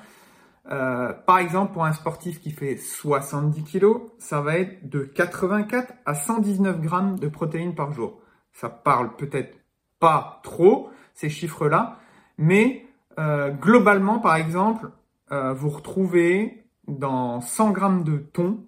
Par 0.65 1.39
exemple, 1.39 1.73
pour 1.73 1.85
un 1.85 1.93
sportif 1.93 2.41
qui 2.41 2.51
fait 2.51 2.77
70 2.77 3.65
kilos, 3.65 4.03
ça 4.19 4.41
va 4.41 4.57
être 4.57 4.89
de 4.89 5.01
84 5.01 5.93
à 6.07 6.15
119 6.15 6.81
grammes 6.81 7.19
de 7.19 7.29
protéines 7.29 7.75
par 7.75 7.93
jour 7.93 8.21
ça 8.53 8.69
parle 8.69 9.17
peut-être 9.17 9.59
pas 9.99 10.41
trop, 10.43 10.91
ces 11.15 11.29
chiffres-là, 11.29 11.99
mais 12.39 12.87
euh, 13.19 13.51
globalement, 13.51 14.19
par 14.19 14.37
exemple, 14.37 14.91
euh, 15.33 15.53
vous 15.53 15.69
retrouvez 15.69 16.65
dans 16.89 17.41
100 17.41 17.71
grammes 17.71 18.05
de 18.05 18.19
thon, 18.19 18.65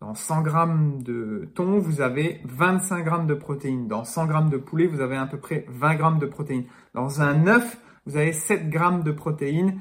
dans 0.00 0.14
100 0.14 0.42
grammes 0.42 1.02
de 1.02 1.48
thon, 1.54 1.78
vous 1.78 2.00
avez 2.00 2.40
25 2.44 3.04
grammes 3.04 3.26
de 3.26 3.34
protéines. 3.34 3.88
Dans 3.88 4.04
100 4.04 4.26
grammes 4.26 4.50
de 4.50 4.58
poulet, 4.58 4.86
vous 4.86 5.00
avez 5.00 5.16
à 5.16 5.26
peu 5.26 5.38
près 5.38 5.64
20 5.68 5.94
grammes 5.94 6.18
de 6.18 6.26
protéines. 6.26 6.66
Dans 6.92 7.22
un 7.22 7.46
œuf, 7.46 7.78
vous 8.04 8.18
avez 8.18 8.32
7 8.32 8.68
grammes 8.68 9.02
de 9.02 9.12
protéines. 9.12 9.80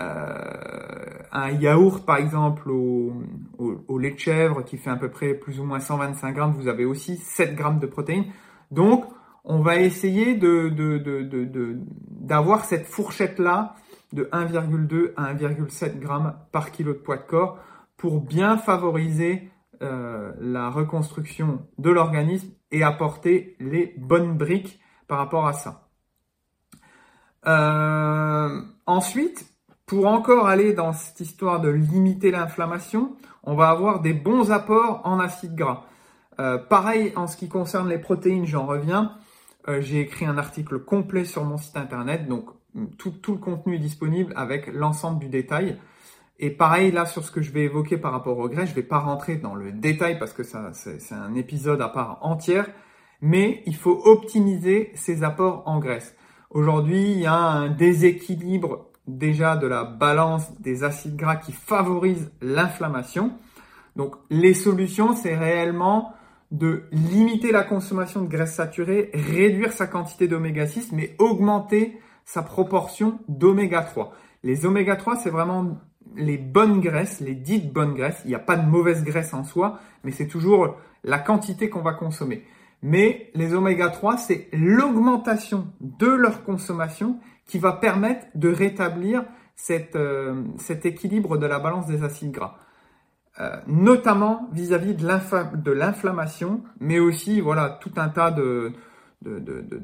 Euh, 0.00 1.06
un 1.32 1.50
yaourt, 1.50 2.04
par 2.04 2.16
exemple, 2.16 2.70
au, 2.70 3.22
au, 3.58 3.98
lait 3.98 4.10
de 4.10 4.18
chèvre, 4.18 4.62
qui 4.64 4.76
fait 4.76 4.90
à 4.90 4.96
peu 4.96 5.10
près 5.10 5.34
plus 5.34 5.60
ou 5.60 5.64
moins 5.64 5.80
125 5.80 6.32
grammes, 6.32 6.52
vous 6.52 6.68
avez 6.68 6.84
aussi 6.84 7.16
7 7.16 7.54
grammes 7.54 7.78
de 7.78 7.86
protéines. 7.86 8.26
Donc, 8.70 9.04
on 9.44 9.60
va 9.60 9.76
essayer 9.76 10.34
de, 10.34 10.72
d'avoir 12.10 12.64
cette 12.64 12.86
fourchette-là 12.86 13.76
de 14.12 14.24
1,2 14.32 15.12
à 15.16 15.34
1,7 15.34 15.98
grammes 15.98 16.34
par 16.52 16.72
kilo 16.72 16.92
de 16.92 16.98
poids 16.98 17.16
de 17.16 17.22
corps 17.22 17.58
pour 17.96 18.20
bien 18.20 18.56
favoriser 18.56 19.50
euh, 19.82 20.32
la 20.40 20.70
reconstruction 20.70 21.66
de 21.78 21.90
l'organisme 21.90 22.48
et 22.70 22.82
apporter 22.82 23.56
les 23.60 23.94
bonnes 23.96 24.36
briques 24.36 24.80
par 25.06 25.18
rapport 25.18 25.46
à 25.46 25.52
ça. 25.52 25.88
Euh, 27.46 28.62
ensuite, 28.86 29.55
pour 29.86 30.06
encore 30.06 30.48
aller 30.48 30.72
dans 30.72 30.92
cette 30.92 31.20
histoire 31.20 31.60
de 31.60 31.68
limiter 31.68 32.32
l'inflammation, 32.32 33.16
on 33.44 33.54
va 33.54 33.70
avoir 33.70 34.00
des 34.00 34.12
bons 34.12 34.50
apports 34.50 35.00
en 35.04 35.20
acides 35.20 35.54
gras. 35.54 35.84
Euh, 36.40 36.58
pareil, 36.58 37.12
en 37.14 37.28
ce 37.28 37.36
qui 37.36 37.48
concerne 37.48 37.88
les 37.88 37.98
protéines, 37.98 38.46
j'en 38.46 38.66
reviens. 38.66 39.12
Euh, 39.68 39.80
j'ai 39.80 40.00
écrit 40.00 40.26
un 40.26 40.38
article 40.38 40.80
complet 40.80 41.24
sur 41.24 41.44
mon 41.44 41.56
site 41.56 41.76
internet, 41.76 42.28
donc 42.28 42.46
mm, 42.74 42.86
tout, 42.98 43.14
le 43.28 43.38
contenu 43.38 43.76
est 43.76 43.80
disponible 43.80 44.32
avec 44.36 44.66
l'ensemble 44.66 45.20
du 45.20 45.28
détail. 45.28 45.78
Et 46.38 46.50
pareil 46.50 46.90
là 46.90 47.06
sur 47.06 47.24
ce 47.24 47.30
que 47.30 47.40
je 47.40 47.50
vais 47.50 47.62
évoquer 47.62 47.96
par 47.96 48.12
rapport 48.12 48.36
au 48.38 48.48
graisse, 48.48 48.68
je 48.68 48.74
vais 48.74 48.82
pas 48.82 48.98
rentrer 48.98 49.36
dans 49.36 49.54
le 49.54 49.72
détail 49.72 50.18
parce 50.18 50.34
que 50.34 50.42
c'est 50.42 51.14
un 51.14 51.34
épisode 51.34 51.80
à 51.80 51.88
part 51.88 52.18
entière, 52.20 52.68
mais 53.22 53.62
il 53.64 53.74
faut 53.74 54.02
optimiser 54.04 54.92
ses 54.94 55.24
apports 55.24 55.62
en 55.64 55.78
graisse. 55.78 56.14
Aujourd'hui, 56.50 57.12
il 57.12 57.20
y 57.20 57.26
a 57.26 57.34
un 57.34 57.68
déséquilibre 57.68 58.90
déjà 59.06 59.56
de 59.56 59.66
la 59.66 59.84
balance 59.84 60.58
des 60.60 60.84
acides 60.84 61.16
gras 61.16 61.36
qui 61.36 61.52
favorise 61.52 62.30
l'inflammation. 62.40 63.32
Donc 63.94 64.16
les 64.30 64.54
solutions, 64.54 65.14
c'est 65.14 65.36
réellement 65.36 66.12
de 66.50 66.84
limiter 66.92 67.50
la 67.50 67.64
consommation 67.64 68.22
de 68.22 68.28
graisses 68.28 68.54
saturées, 68.54 69.10
réduire 69.14 69.72
sa 69.72 69.86
quantité 69.86 70.28
d'oméga 70.28 70.66
6, 70.66 70.92
mais 70.92 71.16
augmenter 71.18 71.98
sa 72.24 72.42
proportion 72.42 73.18
d'oméga 73.28 73.82
3. 73.82 74.12
Les 74.42 74.66
oméga 74.66 74.96
3, 74.96 75.16
c'est 75.16 75.30
vraiment 75.30 75.78
les 76.14 76.38
bonnes 76.38 76.80
graisses, 76.80 77.20
les 77.20 77.34
dites 77.34 77.72
bonnes 77.72 77.94
graisses. 77.94 78.20
Il 78.24 78.28
n'y 78.28 78.34
a 78.34 78.40
pas 78.40 78.56
de 78.56 78.68
mauvaise 78.68 79.02
graisse 79.02 79.34
en 79.34 79.44
soi, 79.44 79.80
mais 80.04 80.12
c'est 80.12 80.28
toujours 80.28 80.76
la 81.04 81.18
quantité 81.18 81.68
qu'on 81.68 81.82
va 81.82 81.92
consommer. 81.92 82.44
Mais 82.82 83.30
les 83.34 83.54
oméga 83.54 83.88
3, 83.88 84.16
c'est 84.18 84.48
l'augmentation 84.52 85.68
de 85.80 86.06
leur 86.06 86.44
consommation 86.44 87.18
qui 87.46 87.58
va 87.58 87.72
permettre 87.72 88.26
de 88.34 88.48
rétablir 88.52 89.24
euh, 89.70 90.44
cet 90.58 90.86
équilibre 90.86 91.38
de 91.38 91.46
la 91.46 91.58
balance 91.58 91.86
des 91.86 92.02
acides 92.02 92.32
gras. 92.32 92.58
Euh, 93.38 93.56
notamment 93.66 94.48
vis-à-vis 94.52 94.94
de 94.94 95.72
l'inflammation, 95.72 96.62
mais 96.80 96.98
aussi 96.98 97.40
voilà 97.40 97.78
tout 97.80 97.92
un 97.96 98.08
tas 98.08 98.30
de, 98.30 98.72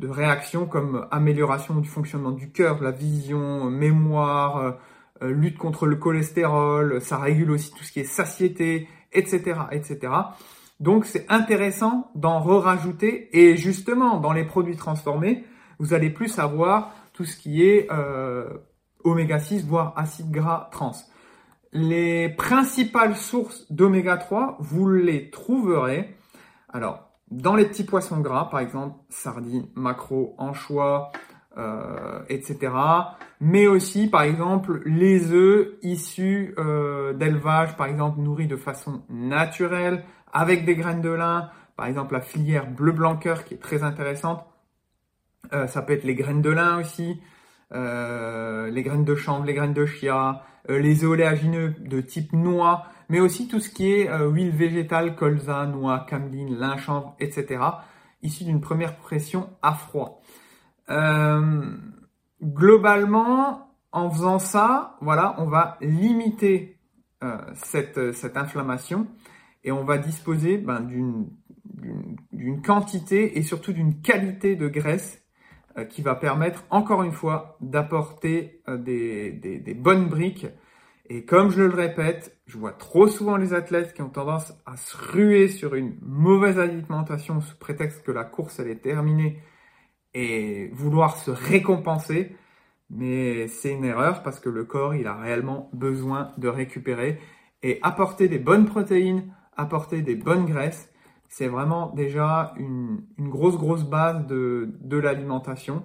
réactions 0.02 0.66
comme 0.66 1.06
amélioration 1.10 1.74
du 1.76 1.88
fonctionnement 1.88 2.30
du 2.30 2.50
cœur, 2.50 2.82
la 2.82 2.92
vision, 2.92 3.68
mémoire, 3.70 4.78
euh, 5.22 5.32
lutte 5.32 5.58
contre 5.58 5.86
le 5.86 5.96
cholestérol, 5.96 7.00
ça 7.00 7.18
régule 7.18 7.50
aussi 7.50 7.72
tout 7.72 7.84
ce 7.84 7.92
qui 7.92 8.00
est 8.00 8.04
satiété, 8.04 8.88
etc., 9.12 9.60
etc. 9.70 10.12
Donc 10.80 11.04
c'est 11.04 11.26
intéressant 11.30 12.10
d'en 12.14 12.40
re-rajouter 12.40 13.28
et 13.32 13.56
justement 13.56 14.18
dans 14.18 14.32
les 14.32 14.44
produits 14.44 14.76
transformés, 14.76 15.44
vous 15.78 15.94
allez 15.94 16.10
plus 16.10 16.38
avoir 16.38 16.92
tout 17.12 17.24
ce 17.24 17.36
qui 17.36 17.62
est 17.62 17.88
oméga 19.04 19.38
6 19.38 19.66
voire 19.66 19.92
acide 19.96 20.30
gras 20.30 20.68
trans. 20.72 20.92
Les 21.72 22.28
principales 22.28 23.16
sources 23.16 23.70
d'oméga 23.70 24.18
3, 24.18 24.58
vous 24.60 24.90
les 24.90 25.30
trouverez. 25.30 26.16
Alors, 26.68 27.10
dans 27.30 27.54
les 27.54 27.64
petits 27.64 27.84
poissons 27.84 28.20
gras, 28.20 28.50
par 28.50 28.60
exemple, 28.60 28.98
sardines, 29.08 29.68
maquereaux, 29.74 30.34
anchois, 30.36 31.12
euh, 31.56 32.20
etc. 32.28 32.72
Mais 33.40 33.66
aussi, 33.66 34.08
par 34.08 34.22
exemple, 34.22 34.82
les 34.84 35.32
œufs 35.32 35.68
issus 35.82 36.54
euh, 36.58 37.14
d'élevage, 37.14 37.76
par 37.76 37.86
exemple, 37.86 38.20
nourris 38.20 38.46
de 38.46 38.56
façon 38.56 39.02
naturelle, 39.08 40.04
avec 40.32 40.64
des 40.64 40.74
graines 40.76 41.00
de 41.00 41.10
lin, 41.10 41.50
par 41.76 41.86
exemple 41.86 42.14
la 42.14 42.20
filière 42.20 42.70
bleu 42.70 42.92
blanc 42.92 43.16
qui 43.16 43.28
est 43.28 43.60
très 43.60 43.82
intéressante. 43.82 44.46
Euh, 45.52 45.66
ça 45.66 45.82
peut 45.82 45.92
être 45.92 46.04
les 46.04 46.14
graines 46.14 46.42
de 46.42 46.50
lin 46.50 46.78
aussi, 46.78 47.20
les 47.72 48.82
graines 48.82 49.04
de 49.04 49.14
chanvre, 49.14 49.44
les 49.44 49.54
graines 49.54 49.72
de 49.72 49.86
chia, 49.86 50.42
euh, 50.70 50.78
les 50.78 51.04
oléagineux 51.04 51.74
de 51.80 52.00
type 52.00 52.32
noix, 52.32 52.84
mais 53.08 53.18
aussi 53.18 53.48
tout 53.48 53.58
ce 53.58 53.68
qui 53.68 53.92
est 53.92 54.08
euh, 54.08 54.28
huile 54.28 54.50
végétale, 54.50 55.16
colza, 55.16 55.66
noix, 55.66 56.06
cameline, 56.08 56.56
lin, 56.56 56.76
chanvre, 56.76 57.16
etc., 57.18 57.60
issu 58.22 58.44
d'une 58.44 58.60
première 58.60 58.96
pression 58.96 59.50
à 59.60 59.74
froid. 59.74 60.22
Euh, 60.88 61.64
globalement, 62.40 63.74
en 63.90 64.08
faisant 64.08 64.38
ça, 64.38 64.96
on 65.00 65.46
va 65.46 65.78
limiter 65.80 66.78
cette, 67.54 67.98
inflammation 68.36 69.08
et 69.64 69.72
on 69.72 69.84
va 69.84 69.98
disposer 69.98 70.58
ben, 70.58 70.80
d'une 70.80 72.62
quantité 72.62 73.38
et 73.38 73.42
surtout 73.42 73.72
d'une 73.72 74.00
qualité 74.00 74.56
de 74.56 74.68
graisse 74.68 75.21
euh, 75.21 75.21
qui 75.88 76.02
va 76.02 76.14
permettre 76.14 76.64
encore 76.70 77.02
une 77.02 77.12
fois 77.12 77.56
d'apporter 77.60 78.62
euh, 78.68 78.76
des, 78.76 79.32
des, 79.32 79.74
bonnes 79.74 80.06
briques. 80.06 80.46
Et 81.08 81.24
comme 81.24 81.50
je 81.50 81.62
le 81.62 81.74
répète, 81.74 82.36
je 82.46 82.58
vois 82.58 82.72
trop 82.72 83.08
souvent 83.08 83.36
les 83.36 83.54
athlètes 83.54 83.94
qui 83.94 84.02
ont 84.02 84.08
tendance 84.08 84.52
à 84.66 84.76
se 84.76 84.96
ruer 84.96 85.48
sur 85.48 85.74
une 85.74 85.96
mauvaise 86.00 86.58
alimentation 86.58 87.40
sous 87.40 87.56
prétexte 87.56 88.02
que 88.02 88.12
la 88.12 88.24
course 88.24 88.58
elle 88.60 88.68
est 88.68 88.82
terminée 88.82 89.40
et 90.14 90.68
vouloir 90.72 91.16
se 91.16 91.30
récompenser. 91.30 92.36
Mais 92.90 93.48
c'est 93.48 93.72
une 93.72 93.84
erreur 93.84 94.22
parce 94.22 94.38
que 94.38 94.50
le 94.50 94.64
corps 94.64 94.94
il 94.94 95.06
a 95.06 95.16
réellement 95.16 95.70
besoin 95.72 96.32
de 96.38 96.48
récupérer 96.48 97.18
et 97.62 97.78
apporter 97.82 98.28
des 98.28 98.38
bonnes 98.38 98.66
protéines, 98.66 99.34
apporter 99.56 100.02
des 100.02 100.16
bonnes 100.16 100.46
graisses, 100.46 100.91
c'est 101.32 101.48
vraiment 101.48 101.86
déjà 101.94 102.52
une, 102.58 103.06
grosse, 103.18 103.56
grosse 103.56 103.84
base 103.84 104.26
de, 104.26 104.74
de 104.82 104.98
l'alimentation. 104.98 105.82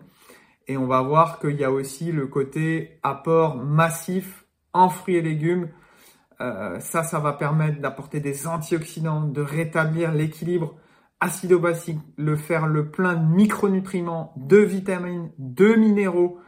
Et 0.68 0.76
on 0.76 0.88
va 0.88 1.02
voir 1.02 1.40
qu'il 1.40 1.56
y 1.56 1.64
a 1.64 1.72
aussi 1.72 2.12
le 2.12 2.28
côté 2.28 3.00
apport 3.02 3.56
massif 3.56 4.46
en 4.74 4.90
fruits 4.90 5.16
et 5.16 5.22
légumes. 5.22 5.70
Euh, 6.42 6.82
ça, 6.82 7.04
ça 7.04 7.20
va 7.20 7.32
permettre 7.32 7.80
d'apporter 7.80 8.20
des 8.20 8.46
antioxydants, 8.46 9.22
de 9.22 9.40
rétablir 9.40 10.12
l'équilibre 10.12 10.76
acido-basique, 11.22 12.02
le 12.18 12.36
faire 12.36 12.68
le 12.68 12.92
plein 12.92 13.16
de 13.16 13.34
micronutriments, 13.34 14.34
de 14.36 14.58
vitamines, 14.58 15.32
de 15.38 15.76
minéraux. 15.76 16.42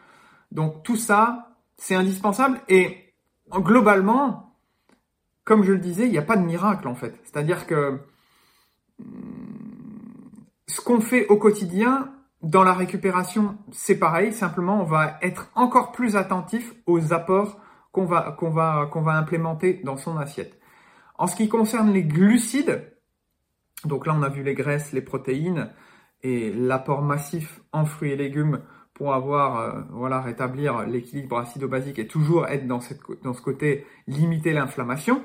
Donc 0.52 0.84
tout 0.84 0.98
ça, 0.98 1.56
c'est 1.78 1.96
indispensable. 1.96 2.60
Et 2.68 3.14
globalement, 3.50 4.58
comme 5.46 5.64
je 5.64 5.72
le 5.72 5.80
disais, 5.80 6.04
il 6.04 6.12
n'y 6.12 6.18
a 6.18 6.22
pas 6.22 6.36
de 6.36 6.44
miracle 6.44 6.90
en 6.90 6.96
fait. 6.96 7.18
C'est-à-dire 7.24 7.66
que 7.66 8.02
ce 10.68 10.82
qu'on 10.82 11.02
fait 11.02 11.28
au 11.28 11.38
quotidien, 11.38 12.12
dans 12.42 12.64
la 12.64 12.74
récupération, 12.74 13.58
c'est 13.72 14.00
pareil. 14.00 14.32
Simplement, 14.32 14.82
on 14.82 14.86
va 14.86 15.18
être 15.22 15.52
encore 15.56 15.92
plus 15.92 16.16
attentif 16.16 16.74
aux 16.86 17.12
apports 17.12 17.60
qu'on 17.92 18.06
va, 18.06 19.18
implémenter 19.18 19.82
dans 19.84 19.98
son 19.98 20.18
assiette. 20.18 20.58
En 21.18 21.28
ce 21.28 21.36
qui 21.36 21.50
concerne 21.50 21.92
les 21.92 22.04
glucides, 22.04 22.94
donc 23.84 24.06
là, 24.06 24.14
on 24.16 24.24
a 24.24 24.30
vu 24.30 24.44
les 24.44 24.54
graisses, 24.54 24.94
les 24.94 25.02
protéines 25.02 25.70
et 26.22 26.52
l'apport 26.54 27.02
massif 27.02 27.62
en 27.74 27.86
fruits 27.86 28.12
et 28.12 28.16
légumes 28.16 28.62
pour 28.94 29.14
avoir, 29.14 29.60
euh, 29.60 29.82
voilà, 29.92 30.22
rétablir 30.22 30.86
l'équilibre 30.86 31.40
acido-basique 31.40 32.00
et 32.00 32.08
toujours 32.08 32.48
être 32.48 32.68
dans 32.68 32.82
ce 32.82 33.42
côté 33.42 33.86
limiter 34.08 34.54
l'inflammation. 34.54 35.24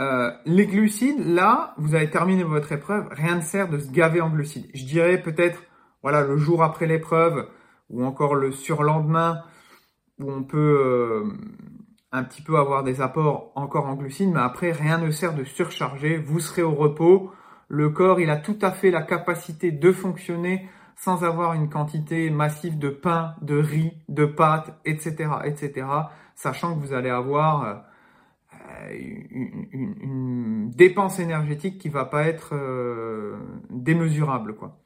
Euh, 0.00 0.30
les 0.44 0.66
glucides, 0.66 1.26
là, 1.26 1.74
vous 1.76 1.94
avez 1.94 2.08
terminé 2.08 2.44
votre 2.44 2.70
épreuve, 2.70 3.08
rien 3.10 3.36
ne 3.36 3.40
sert 3.40 3.68
de 3.68 3.78
se 3.78 3.90
gaver 3.90 4.20
en 4.20 4.30
glucides. 4.30 4.70
Je 4.72 4.84
dirais 4.84 5.20
peut-être, 5.20 5.62
voilà, 6.02 6.22
le 6.22 6.36
jour 6.36 6.62
après 6.62 6.86
l'épreuve 6.86 7.48
ou 7.90 8.04
encore 8.04 8.36
le 8.36 8.52
surlendemain 8.52 9.42
où 10.20 10.30
on 10.30 10.44
peut 10.44 10.80
euh, 10.80 11.24
un 12.12 12.22
petit 12.22 12.42
peu 12.42 12.56
avoir 12.58 12.84
des 12.84 13.00
apports 13.00 13.52
encore 13.56 13.86
en 13.86 13.94
glucides, 13.94 14.30
mais 14.32 14.40
après, 14.40 14.70
rien 14.70 14.98
ne 14.98 15.10
sert 15.10 15.34
de 15.34 15.44
surcharger. 15.44 16.16
Vous 16.16 16.40
serez 16.40 16.62
au 16.62 16.74
repos. 16.74 17.32
Le 17.68 17.90
corps, 17.90 18.20
il 18.20 18.30
a 18.30 18.36
tout 18.36 18.58
à 18.62 18.70
fait 18.70 18.90
la 18.90 19.02
capacité 19.02 19.72
de 19.72 19.92
fonctionner 19.92 20.68
sans 20.96 21.22
avoir 21.24 21.54
une 21.54 21.68
quantité 21.68 22.30
massive 22.30 22.78
de 22.78 22.88
pain, 22.88 23.34
de 23.42 23.56
riz, 23.56 23.92
de 24.08 24.26
pâtes, 24.26 24.74
etc., 24.84 25.30
etc., 25.44 25.86
sachant 26.34 26.74
que 26.74 26.80
vous 26.80 26.92
allez 26.92 27.10
avoir 27.10 27.84
une, 28.92 29.66
une, 29.70 30.70
dépense 30.70 31.18
énergétique 31.18 31.78
qui 31.78 31.88
va 31.88 32.04
pas 32.04 32.24
être 32.24 32.54
euh, 32.54 33.36
démesurable, 33.70 34.54
quoi. 34.54 34.78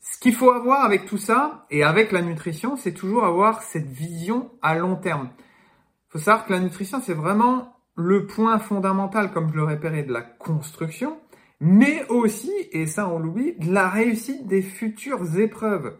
Ce 0.00 0.18
qu'il 0.18 0.34
faut 0.34 0.50
avoir 0.50 0.84
avec 0.84 1.04
tout 1.04 1.18
ça 1.18 1.66
et 1.70 1.82
avec 1.82 2.12
la 2.12 2.22
nutrition, 2.22 2.76
c'est 2.76 2.94
toujours 2.94 3.24
avoir 3.24 3.62
cette 3.62 3.88
vision 3.88 4.52
à 4.62 4.76
long 4.76 4.96
terme. 4.96 5.30
Il 5.38 6.12
faut 6.12 6.18
savoir 6.18 6.46
que 6.46 6.52
la 6.52 6.60
nutrition, 6.60 7.00
c'est 7.02 7.14
vraiment 7.14 7.76
le 7.96 8.26
point 8.26 8.58
fondamental, 8.58 9.32
comme 9.32 9.50
je 9.50 9.56
le 9.56 9.64
répétais, 9.64 10.04
de 10.04 10.12
la 10.12 10.22
construction, 10.22 11.18
mais 11.60 12.06
aussi, 12.08 12.52
et 12.72 12.86
ça 12.86 13.08
on 13.08 13.18
l'oublie, 13.18 13.56
de 13.58 13.72
la 13.72 13.88
réussite 13.88 14.46
des 14.46 14.62
futures 14.62 15.38
épreuves. 15.38 15.96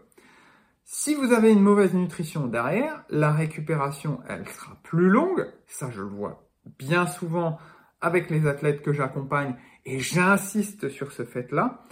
Si 0.84 1.14
vous 1.16 1.32
avez 1.32 1.50
une 1.50 1.62
mauvaise 1.62 1.94
nutrition 1.94 2.46
derrière, 2.46 3.04
la 3.10 3.32
récupération, 3.32 4.20
elle 4.28 4.48
sera 4.48 4.76
plus 4.84 5.08
longue. 5.08 5.44
Ça, 5.66 5.90
je 5.90 6.00
le 6.00 6.08
vois 6.08 6.45
bien 6.78 7.06
souvent 7.06 7.58
avec 8.00 8.30
les 8.30 8.46
athlètes 8.46 8.82
que 8.82 8.92
j'accompagne 8.92 9.56
et 9.84 9.98
j'insiste 9.98 10.88
sur 10.88 11.12
ce 11.12 11.24
fait-là. 11.24 11.82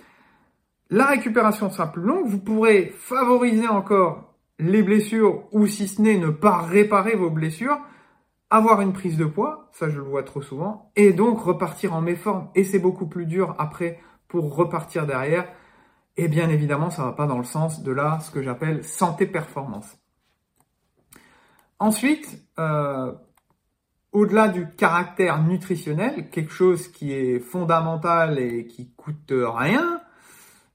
La 0.91 1.07
récupération 1.07 1.71
sera 1.71 1.91
plus 1.91 2.03
longue, 2.03 2.27
vous 2.27 2.41
pourrez 2.41 2.93
favoriser 2.97 3.69
encore 3.69 4.35
les 4.59 4.83
blessures 4.83 5.49
ou 5.53 5.67
si 5.67 5.89
ce 5.89 6.01
n'est 6.03 6.19
ne 6.19 6.31
pas 6.31 6.59
réparer 6.59 7.17
vos 7.17 7.31
blessures, 7.31 7.79
avoir 8.51 8.81
une 8.81 8.93
prise 8.93 9.17
de 9.17 9.25
poids, 9.25 9.71
ça 9.73 9.89
je 9.89 9.97
le 9.97 10.05
vois 10.05 10.23
trop 10.23 10.43
souvent, 10.43 10.93
et 10.95 11.13
donc 11.13 11.41
repartir 11.41 11.95
en 11.95 12.01
méforme. 12.01 12.51
Et 12.55 12.65
c'est 12.65 12.79
beaucoup 12.79 13.07
plus 13.07 13.27
dur 13.27 13.55
après 13.59 13.99
pour 14.29 14.55
repartir 14.55 15.07
derrière. 15.07 15.49
Et 16.17 16.29
bien 16.29 16.49
évidemment, 16.49 16.91
ça 16.91 17.03
ne 17.03 17.09
va 17.09 17.13
pas 17.15 17.27
dans 17.27 17.39
le 17.39 17.45
sens 17.45 17.83
de 17.83 17.91
là, 17.91 18.21
ce 18.21 18.31
que 18.31 18.43
j'appelle 18.43 18.85
santé-performance. 18.85 19.99
Ensuite, 21.81 22.39
euh, 22.59 23.13
au-delà 24.15 24.49
du 24.49 24.67
caractère 24.71 25.43
nutritionnel, 25.43 26.31
quelque 26.31 26.53
chose 26.53 26.89
qui 26.89 27.13
est 27.13 27.41
fondamental 27.41 28.39
et 28.39 28.65
qui 28.67 28.89
coûte 28.97 29.33
rien, 29.33 30.01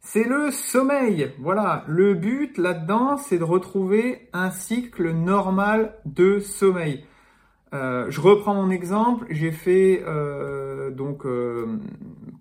c'est 0.02 0.26
le 0.26 0.52
sommeil. 0.52 1.32
Voilà, 1.40 1.86
le 1.88 2.14
but 2.14 2.58
là-dedans, 2.58 3.18
c'est 3.18 3.38
de 3.38 3.44
retrouver 3.44 4.30
un 4.34 4.52
cycle 4.52 5.12
normal 5.12 5.96
de 6.06 6.40
sommeil. 6.40 7.06
Euh, 7.74 8.08
je 8.10 8.20
reprends 8.20 8.56
mon 8.56 8.72
exemple, 8.72 9.26
j'ai 9.30 9.52
fait 9.52 10.04
euh, 10.06 10.90
donc 10.90 11.26
euh, 11.26 11.80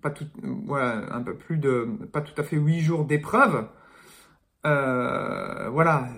pas 0.01 0.09
tout, 0.09 0.25
voilà, 0.65 1.13
un 1.13 1.21
peu 1.21 1.35
plus 1.35 1.57
de, 1.57 1.87
pas 2.11 2.21
tout 2.21 2.33
à 2.41 2.43
fait 2.43 2.57
huit 2.57 2.81
jours 2.81 3.05
d'épreuve. 3.05 3.67
voilà, 4.63 6.09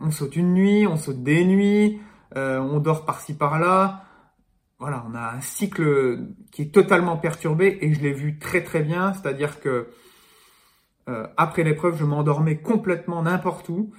on 0.00 0.10
saute 0.10 0.36
une 0.36 0.54
nuit, 0.54 0.86
on 0.86 0.96
saute 0.96 1.22
des 1.22 1.44
nuits, 1.44 2.00
on 2.36 2.78
dort 2.78 3.04
par-ci 3.04 3.34
par-là. 3.34 4.04
Voilà, 4.78 5.04
on 5.08 5.14
a 5.14 5.34
un 5.34 5.40
cycle 5.40 6.26
qui 6.50 6.62
est 6.62 6.74
totalement 6.74 7.16
perturbé 7.16 7.78
et 7.82 7.94
je 7.94 8.00
l'ai 8.00 8.12
vu 8.12 8.38
très 8.38 8.64
très 8.64 8.82
bien, 8.82 9.12
c'est-à-dire 9.12 9.60
que 9.60 9.88
euh, 11.08 11.26
après 11.36 11.62
l'épreuve, 11.62 11.96
je 11.96 12.04
m'endormais 12.04 12.58
complètement 12.58 13.22
n'importe 13.22 13.68
où. 13.68 13.92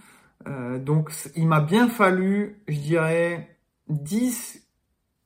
Euh, 0.47 0.79
donc 0.79 1.11
il 1.35 1.47
m'a 1.47 1.61
bien 1.61 1.87
fallu, 1.87 2.61
je 2.67 2.79
dirais, 2.79 3.57
10 3.87 4.61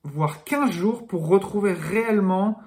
voire 0.04 0.44
15 0.44 0.72
jours 0.72 1.08
pour 1.08 1.28
retrouver 1.28 1.74
réellement 1.74 2.60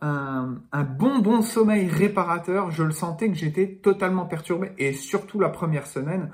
un, 0.00 0.56
un, 0.70 0.84
bon 0.84 1.20
bon 1.20 1.42
sommeil 1.42 1.88
réparateur. 1.88 2.70
Je 2.70 2.82
le 2.82 2.92
sentais 2.92 3.28
que 3.28 3.34
j'étais 3.34 3.76
totalement 3.82 4.26
perturbé 4.26 4.72
et 4.78 4.92
surtout 4.92 5.40
la 5.40 5.48
première 5.48 5.86
semaine 5.86 6.30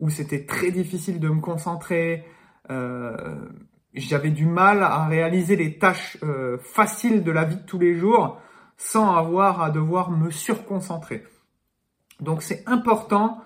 où 0.00 0.10
c'était 0.10 0.44
très 0.44 0.70
difficile 0.70 1.18
de 1.18 1.28
me 1.28 1.40
concentrer. 1.40 2.26
Euh, 2.70 3.46
j'avais 3.94 4.30
du 4.30 4.46
mal 4.46 4.82
à 4.82 5.06
réaliser 5.06 5.56
les 5.56 5.78
tâches 5.78 6.18
euh, 6.22 6.58
faciles 6.58 7.24
de 7.24 7.30
la 7.30 7.44
vie 7.44 7.56
de 7.56 7.62
tous 7.62 7.78
les 7.78 7.94
jours 7.94 8.40
sans 8.76 9.16
avoir 9.16 9.62
à 9.62 9.70
devoir 9.70 10.10
me 10.10 10.30
surconcentrer. 10.30 11.24
Donc 12.20 12.42
c'est 12.42 12.62
important 12.66 13.42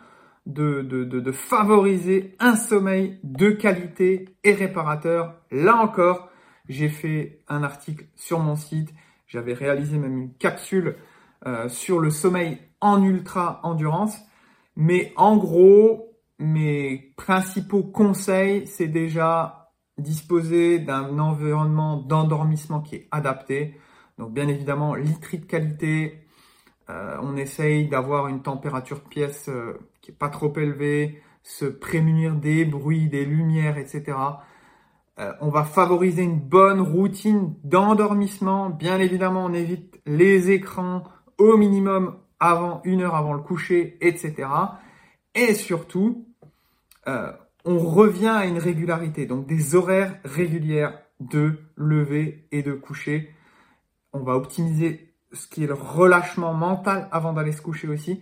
de, 0.47 1.33
favoriser 1.33 2.35
un 2.41 2.57
sommeil 2.57 3.21
de 3.23 3.51
qualité 3.51 4.37
et 4.43 4.53
réparateur. 4.53 5.37
Là 5.51 5.77
encore, 5.77 6.31
j'ai 6.69 6.89
fait 6.89 7.43
un 7.49 7.63
article 7.63 8.07
sur 8.17 8.41
mon 8.41 8.57
site, 8.57 8.93
j'avais 9.27 9.55
réalisé 9.55 9.99
même 9.99 10.17
une 10.17 10.35
capsule 10.35 10.97
euh, 11.47 11.69
sur 11.69 12.01
le 12.01 12.11
sommeil 12.11 12.59
en 12.81 13.03
ultra 13.05 13.61
endurance. 13.63 14.19
Mais 14.77 15.13
en 15.17 15.37
gros, 15.37 16.10
mes 16.41 17.13
principaux 17.17 17.83
conseils, 17.83 18.67
c'est 18.67 18.89
déjà 18.89 19.71
disposer 19.99 20.79
d'un 20.79 21.19
environnement 21.19 21.99
d'endormissement 21.99 22.81
qui 22.81 22.97
est 22.97 23.09
adapté. 23.11 23.79
Donc 24.19 24.33
bien 24.33 24.49
évidemment, 24.49 24.95
literie 24.95 25.39
de 25.39 25.45
qualité, 25.45 26.27
euh, 26.89 27.17
on 27.23 27.37
essaye 27.37 27.89
d'avoir 27.89 28.29
une 28.29 28.43
température 28.43 29.03
pièce 29.03 29.49
euh, 29.49 29.79
qui 30.01 30.11
est 30.11 30.15
pas 30.15 30.31
trop 30.31 30.53
élevée, 30.57 31.23
se 31.43 31.67
prémunir 31.67 32.35
des 32.35 32.65
bruits, 32.65 33.09
des 33.09 33.25
lumières, 33.25 33.79
etc. 33.79 34.17
Euh, 35.19 35.33
on 35.41 35.51
va 35.51 35.65
favoriser 35.65 36.23
une 36.23 36.41
bonne 36.41 36.81
routine 36.81 37.55
d'endormissement. 37.65 38.71
Bien 38.71 38.99
évidemment, 38.99 39.45
on 39.45 39.53
évite 39.53 40.01
les 40.07 40.51
écrans 40.51 41.05
au 41.39 41.57
minimum 41.57 42.17
avant 42.41 42.81
une 42.85 43.03
heure 43.03 43.15
avant 43.15 43.35
le 43.35 43.43
coucher, 43.43 43.99
etc. 44.01 44.49
Et 45.35 45.55
surtout, 45.55 46.30
on 47.65 47.79
revient 47.79 48.29
à 48.29 48.47
une 48.47 48.59
régularité, 48.59 49.27
donc 49.27 49.47
des 49.47 49.75
horaires 49.75 50.19
régulières 50.25 50.99
de 51.21 51.59
lever 51.77 52.47
et 52.51 52.63
de 52.63 52.73
coucher. 52.73 53.35
On 54.13 54.21
va 54.21 54.35
optimiser 54.35 55.15
ce 55.33 55.47
qui 55.47 55.65
est 55.65 55.67
le 55.67 55.75
relâchement 55.75 56.55
mental 56.55 57.09
avant 57.13 57.33
d'aller 57.33 57.53
se 57.53 57.63
coucher 57.63 57.89
aussi. 57.89 58.21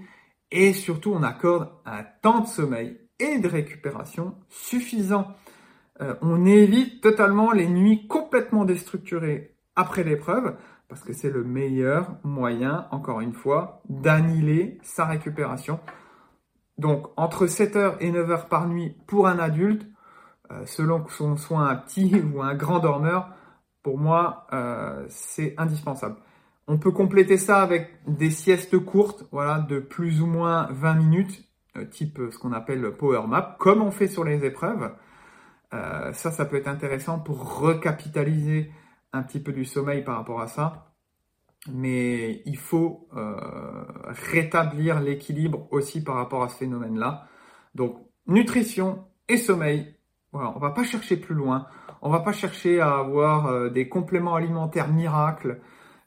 Et 0.51 0.73
surtout, 0.73 1.13
on 1.13 1.23
accorde 1.23 1.71
un 1.87 2.05
temps 2.23 2.41
de 2.41 2.47
sommeil 2.47 2.99
et 3.19 3.39
de 3.39 3.49
récupération 3.49 4.35
suffisant. 4.49 5.29
Euh, 6.01 6.15
on 6.23 6.45
évite 6.47 7.01
totalement 7.01 7.53
les 7.53 7.69
nuits 7.69 8.07
complètement 8.07 8.65
déstructurées 8.65 9.55
après 9.77 10.05
l'épreuve, 10.05 10.57
parce 10.89 11.03
que 11.03 11.13
c'est 11.13 11.31
le 11.31 11.45
meilleur 11.45 12.17
moyen, 12.25 12.87
encore 12.91 13.21
une 13.21 13.33
fois, 13.33 13.83
d'annihiler 13.89 14.79
sa 14.83 15.05
récupération. 15.05 15.81
Donc, 16.79 17.09
entre 17.17 17.47
7h 17.47 17.97
et 18.01 18.11
9h 18.13 18.49
par 18.49 18.69
nuit 18.69 18.97
pour 19.07 19.27
un 19.27 19.39
adulte, 19.39 19.87
euh, 20.51 20.65
selon 20.65 21.03
que 21.03 21.13
son 21.13 21.37
soit 21.37 21.61
un 21.61 21.77
petit 21.77 22.15
ou 22.35 22.43
un 22.43 22.55
grand 22.55 22.79
dormeur, 22.79 23.31
pour 23.83 23.99
moi, 23.99 24.47
euh, 24.53 25.05
c'est 25.09 25.55
indispensable 25.59 26.17
On 26.67 26.79
peut 26.79 26.91
compléter 26.93 27.37
ça 27.37 27.63
avec 27.63 27.91
des 28.07 28.31
siestes 28.31 28.79
courtes, 28.79 29.25
voilà, 29.33 29.59
de 29.61 29.81
plus 29.81 30.23
ou 30.23 30.27
moins 30.27 30.69
20 30.71 30.95
minutes, 30.95 31.49
euh, 31.77 31.85
type 31.85 32.21
ce 32.31 32.39
qu'on 32.39 32.53
appelle 32.53 32.93
power 32.93 33.27
map, 33.27 33.57
comme 33.59 33.83
on 33.83 33.91
fait 33.91 34.09
sur 34.09 34.25
les 34.25 34.45
épreuves. 34.45 34.93
Ça, 35.71 36.31
ça 36.31 36.47
peut 36.47 36.57
être 36.57 36.69
intéressant 36.69 37.19
pour 37.19 37.59
recapitaliser 37.61 38.73
un 39.13 39.23
petit 39.23 39.39
peu 39.39 39.53
du 39.53 39.67
sommeil 39.67 40.03
par 40.03 40.17
rapport 40.17 40.41
à 40.41 40.47
ça. 40.47 40.88
Mais 41.73 42.43
il 42.47 42.57
faut 42.57 43.09
euh, 43.17 43.37
rétablir 44.33 45.01
l'équilibre 45.01 45.69
aussi 45.71 46.03
par 46.03 46.17
rapport 46.17 46.43
à 46.43 46.49
ce 46.49 46.57
phénomène-là. 46.57 47.27
Donc, 47.75 47.97
nutrition 48.27 49.05
et 49.29 49.37
sommeil. 49.37 49.95
Voilà, 50.33 50.53
on 50.55 50.59
va 50.59 50.71
pas 50.71 50.85
chercher 50.85 51.17
plus 51.17 51.35
loin. 51.35 51.67
On 52.03 52.11
va 52.11 52.21
pas 52.21 52.33
chercher 52.33 52.81
à 52.81 52.99
avoir 52.99 53.47
euh, 53.47 53.71
des 53.71 53.89
compléments 53.89 54.35
alimentaires 54.35 54.89
miracles. 54.89 55.61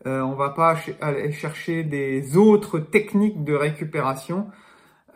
Euh, 0.08 0.21
on 0.21 0.36
va 0.36 0.50
pas 0.50 0.78
aller 1.02 1.32
chercher 1.32 1.84
des 1.84 2.38
autres 2.38 2.80
techniques 2.80 3.43
de 3.43 3.54
récupération 3.54 4.47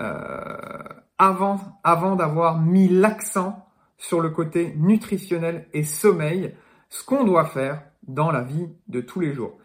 euh, 0.02 0.84
avant 1.18 2.16
d'avoir 2.16 2.60
mis 2.60 2.88
l'accent 2.88 3.68
sur 3.98 4.22
le 4.22 4.30
côté 4.30 4.76
nutritionnel 4.78 5.68
et 5.74 5.84
sommeil, 5.84 6.54
ce 6.90 7.04
qu'on 7.04 7.24
doit 7.24 7.46
faire 7.46 7.82
dans 8.04 8.32
la 8.32 8.42
vie 8.42 8.70
de 8.88 9.02
tous 9.02 9.20
les 9.20 9.34
jours. 9.34 9.58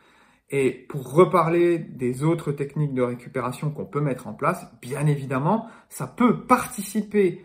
Et 0.51 0.73
pour 0.89 1.13
reparler 1.13 1.79
des 1.79 2.25
autres 2.25 2.51
techniques 2.51 2.93
de 2.93 3.03
récupération 3.03 3.71
qu'on 3.71 3.85
peut 3.85 4.01
mettre 4.01 4.27
en 4.27 4.33
place, 4.33 4.67
bien 4.83 5.07
évidemment, 5.07 5.69
ça 5.89 6.09
peut 6.09 6.41
participer 6.41 7.45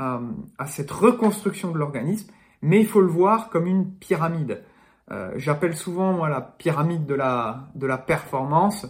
euh, 0.00 0.18
à 0.58 0.66
cette 0.66 0.90
reconstruction 0.90 1.70
de 1.70 1.78
l'organisme, 1.78 2.32
mais 2.62 2.80
il 2.80 2.86
faut 2.86 3.02
le 3.02 3.08
voir 3.08 3.50
comme 3.50 3.66
une 3.66 3.92
pyramide. 3.92 4.62
Euh, 5.10 5.32
j'appelle 5.36 5.76
souvent 5.76 6.14
moi 6.14 6.28
la 6.28 6.40
pyramide 6.40 7.06
de 7.06 7.14
la, 7.14 7.68
de 7.74 7.86
la 7.86 7.98
performance, 7.98 8.86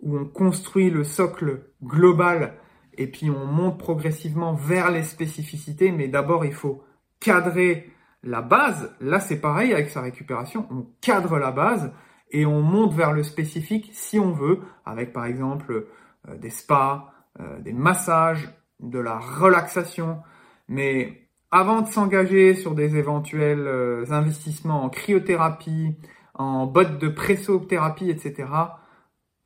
où 0.00 0.16
on 0.16 0.24
construit 0.24 0.90
le 0.90 1.02
socle 1.02 1.62
global 1.82 2.54
et 2.96 3.08
puis 3.08 3.30
on 3.30 3.46
monte 3.46 3.78
progressivement 3.78 4.54
vers 4.54 4.90
les 4.90 5.02
spécificités, 5.02 5.90
mais 5.90 6.08
d'abord 6.08 6.44
il 6.44 6.54
faut 6.54 6.84
cadrer 7.20 7.92
la 8.22 8.42
base. 8.42 8.94
Là 9.00 9.18
c'est 9.18 9.40
pareil 9.40 9.72
avec 9.72 9.90
sa 9.90 10.00
récupération, 10.00 10.66
on 10.70 10.86
cadre 11.00 11.38
la 11.38 11.50
base 11.50 11.92
et 12.30 12.46
on 12.46 12.62
monte 12.62 12.94
vers 12.94 13.12
le 13.12 13.22
spécifique 13.22 13.90
si 13.92 14.18
on 14.18 14.32
veut, 14.32 14.60
avec 14.84 15.12
par 15.12 15.26
exemple 15.26 15.86
euh, 16.28 16.36
des 16.36 16.50
spas, 16.50 17.12
euh, 17.40 17.60
des 17.60 17.72
massages, 17.72 18.48
de 18.80 18.98
la 18.98 19.18
relaxation. 19.18 20.22
Mais 20.68 21.28
avant 21.50 21.82
de 21.82 21.88
s'engager 21.88 22.54
sur 22.54 22.74
des 22.74 22.96
éventuels 22.96 23.66
euh, 23.66 24.04
investissements 24.10 24.84
en 24.84 24.88
cryothérapie, 24.88 25.96
en 26.34 26.66
bottes 26.66 26.98
de 26.98 27.08
pressothérapie, 27.08 28.10
etc., 28.10 28.48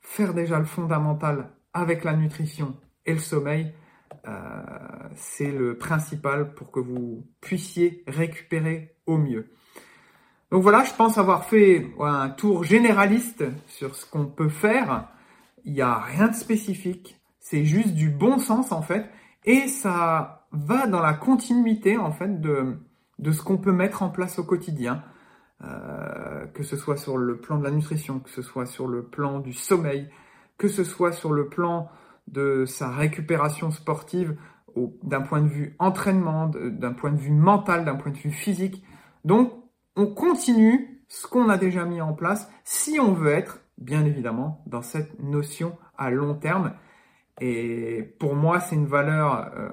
faire 0.01 0.33
déjà 0.33 0.59
le 0.59 0.65
fondamental 0.65 1.51
avec 1.73 2.03
la 2.03 2.13
nutrition 2.13 2.75
et 3.05 3.13
le 3.13 3.19
sommeil, 3.19 3.73
c'est 5.15 5.51
le 5.51 5.77
principal 5.77 6.53
pour 6.53 6.71
que 6.71 6.79
vous 6.79 7.27
puissiez 7.41 8.03
récupérer 8.07 8.95
au 9.05 9.17
mieux. 9.17 9.51
Donc 10.53 10.61
voilà, 10.61 10.83
je 10.83 10.93
pense 10.93 11.17
avoir 11.17 11.45
fait 11.45 11.91
un 11.99 12.29
tour 12.29 12.63
généraliste 12.63 13.43
sur 13.65 13.95
ce 13.95 14.05
qu'on 14.05 14.27
peut 14.27 14.49
faire. 14.49 15.07
Il 15.65 15.73
n'y 15.73 15.81
a 15.81 15.97
rien 15.97 16.27
de 16.27 16.35
spécifique, 16.35 17.19
c'est 17.39 17.65
juste 17.65 17.95
du 17.95 18.11
bon 18.11 18.37
sens 18.37 18.71
en 18.71 18.83
fait, 18.83 19.09
et 19.45 19.67
ça 19.67 20.45
va 20.51 20.85
dans 20.85 21.01
la 21.01 21.13
continuité 21.13 21.97
en 21.97 22.11
fait 22.11 22.39
de, 22.39 22.77
ce 23.31 23.41
qu'on 23.41 23.57
peut 23.57 23.71
mettre 23.71 24.03
en 24.03 24.11
place 24.11 24.37
au 24.37 24.43
quotidien, 24.43 25.01
euh, 25.63 26.45
que 26.53 26.61
ce 26.61 26.77
soit 26.77 26.97
sur 26.97 27.17
le 27.17 27.39
plan 27.39 27.57
de 27.57 27.63
la 27.63 27.71
nutrition, 27.71 28.19
que 28.19 28.29
ce 28.29 28.43
soit 28.43 28.67
sur 28.67 28.87
le 28.87 29.05
plan 29.05 29.39
du 29.39 29.53
sommeil, 29.53 30.07
que 30.59 30.67
ce 30.67 30.83
soit 30.83 31.13
sur 31.13 31.33
le 31.33 31.49
plan 31.49 31.89
de 32.27 32.65
sa 32.65 32.91
récupération 32.91 33.71
sportive 33.71 34.37
d'un 35.01 35.21
point 35.21 35.41
de 35.41 35.47
vue 35.47 35.75
entraînement, 35.79 36.45
d'un 36.45 36.93
point 36.93 37.11
de 37.11 37.19
vue 37.19 37.33
mental, 37.33 37.85
d'un 37.85 37.95
point 37.95 38.11
de 38.11 38.17
vue 38.17 38.29
physique. 38.29 38.83
Donc 39.25 39.62
on 39.95 40.07
continue 40.07 41.03
ce 41.07 41.27
qu'on 41.27 41.49
a 41.49 41.57
déjà 41.57 41.85
mis 41.85 42.01
en 42.01 42.13
place 42.13 42.49
si 42.63 42.99
on 42.99 43.13
veut 43.13 43.31
être, 43.31 43.59
bien 43.77 44.05
évidemment, 44.05 44.63
dans 44.65 44.81
cette 44.81 45.19
notion 45.19 45.77
à 45.97 46.09
long 46.09 46.35
terme. 46.35 46.73
Et 47.39 48.03
pour 48.19 48.35
moi, 48.35 48.59
c'est 48.59 48.75
une 48.75 48.87
valeur 48.87 49.51
euh, 49.55 49.69